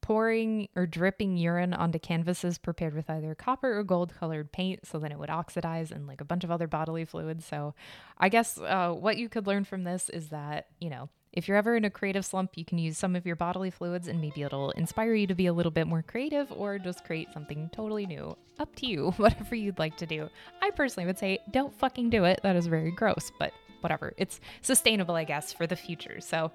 pouring 0.00 0.68
or 0.74 0.86
dripping 0.86 1.36
urine 1.36 1.74
onto 1.74 1.98
canvases 1.98 2.56
prepared 2.58 2.94
with 2.94 3.10
either 3.10 3.34
copper 3.34 3.78
or 3.78 3.84
gold 3.84 4.12
colored 4.18 4.50
paint 4.50 4.86
so 4.86 4.98
then 4.98 5.12
it 5.12 5.18
would 5.18 5.28
oxidize 5.28 5.92
and 5.92 6.06
like 6.06 6.20
a 6.20 6.24
bunch 6.24 6.44
of 6.44 6.50
other 6.50 6.66
bodily 6.66 7.04
fluids 7.04 7.44
so 7.44 7.74
i 8.16 8.30
guess 8.30 8.58
uh, 8.58 8.90
what 8.90 9.18
you 9.18 9.28
could 9.28 9.46
learn 9.46 9.64
from 9.64 9.84
this 9.84 10.08
is 10.08 10.30
that 10.30 10.68
you 10.80 10.88
know 10.88 11.10
If 11.32 11.48
you're 11.48 11.56
ever 11.56 11.76
in 11.76 11.84
a 11.84 11.90
creative 11.90 12.26
slump, 12.26 12.52
you 12.56 12.64
can 12.64 12.78
use 12.78 12.98
some 12.98 13.16
of 13.16 13.24
your 13.24 13.36
bodily 13.36 13.70
fluids 13.70 14.06
and 14.08 14.20
maybe 14.20 14.42
it'll 14.42 14.70
inspire 14.72 15.14
you 15.14 15.26
to 15.26 15.34
be 15.34 15.46
a 15.46 15.52
little 15.52 15.72
bit 15.72 15.86
more 15.86 16.02
creative 16.02 16.52
or 16.52 16.78
just 16.78 17.04
create 17.04 17.32
something 17.32 17.70
totally 17.72 18.04
new. 18.04 18.36
Up 18.58 18.74
to 18.76 18.86
you, 18.86 19.10
whatever 19.16 19.54
you'd 19.54 19.78
like 19.78 19.96
to 19.96 20.06
do. 20.06 20.28
I 20.60 20.70
personally 20.70 21.06
would 21.06 21.18
say 21.18 21.38
don't 21.50 21.74
fucking 21.74 22.10
do 22.10 22.24
it. 22.24 22.40
That 22.42 22.56
is 22.56 22.66
very 22.66 22.90
gross, 22.90 23.32
but 23.38 23.52
whatever. 23.80 24.12
It's 24.18 24.40
sustainable, 24.60 25.14
I 25.14 25.24
guess, 25.24 25.52
for 25.52 25.66
the 25.66 25.76
future. 25.76 26.20
So, 26.20 26.52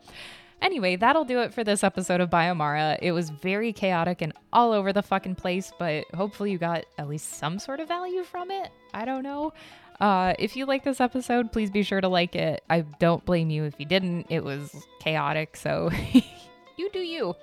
Anyway, 0.60 0.96
that'll 0.96 1.24
do 1.24 1.40
it 1.42 1.54
for 1.54 1.64
this 1.64 1.84
episode 1.84 2.20
of 2.20 2.32
By 2.32 2.50
Amara. 2.50 2.98
It 3.00 3.12
was 3.12 3.30
very 3.30 3.72
chaotic 3.72 4.24
and 4.24 4.34
all 4.52 4.72
over 4.74 4.92
the 4.92 5.04
fucking 5.04 5.36
place, 5.36 5.72
but 5.78 6.06
hopefully 6.16 6.52
you 6.52 6.58
got 6.58 6.86
at 6.98 7.08
least 7.08 7.36
some 7.36 7.60
sort 7.60 7.80
of 7.80 7.88
value 7.88 8.24
from 8.24 8.50
it. 8.50 8.72
I 8.92 9.06
don't 9.06 9.22
know. 9.22 9.54
Uh, 10.00 10.34
if 10.38 10.56
you 10.56 10.66
like 10.66 10.84
this 10.84 11.02
episode, 11.02 11.52
please 11.52 11.72
be 11.72 11.82
sure 11.82 12.02
to 12.02 12.08
like 12.08 12.36
it. 12.36 12.64
I 12.70 12.82
don't 12.82 13.26
blame 13.26 13.50
you 13.50 13.64
if 13.64 13.74
you 13.80 13.86
didn't. 13.86 14.28
It 14.30 14.44
was 14.44 14.76
chaotic, 15.00 15.58
so 15.58 15.90
you 16.78 16.90
do 16.92 17.00
you. 17.00 17.36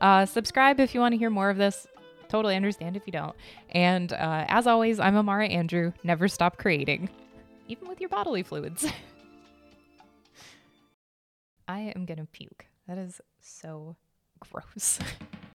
Uh, 0.00 0.26
subscribe 0.26 0.80
if 0.80 0.94
you 0.94 1.00
want 1.00 1.12
to 1.12 1.18
hear 1.18 1.30
more 1.30 1.48
of 1.48 1.56
this. 1.56 1.86
Totally 2.28 2.56
understand 2.56 2.96
if 2.96 3.02
you 3.06 3.12
don't. 3.12 3.34
And 3.70 4.12
uh, 4.12 4.44
as 4.48 4.66
always, 4.66 5.00
I'm 5.00 5.16
Amara 5.16 5.46
Andrew. 5.46 5.92
Never 6.02 6.28
stop 6.28 6.58
creating, 6.58 7.08
even 7.68 7.88
with 7.88 8.00
your 8.00 8.10
bodily 8.10 8.42
fluids. 8.42 8.86
I 11.68 11.92
am 11.94 12.04
gonna 12.04 12.26
puke. 12.30 12.66
That 12.86 12.98
is 12.98 13.20
so 13.40 13.96
gross. 14.40 14.98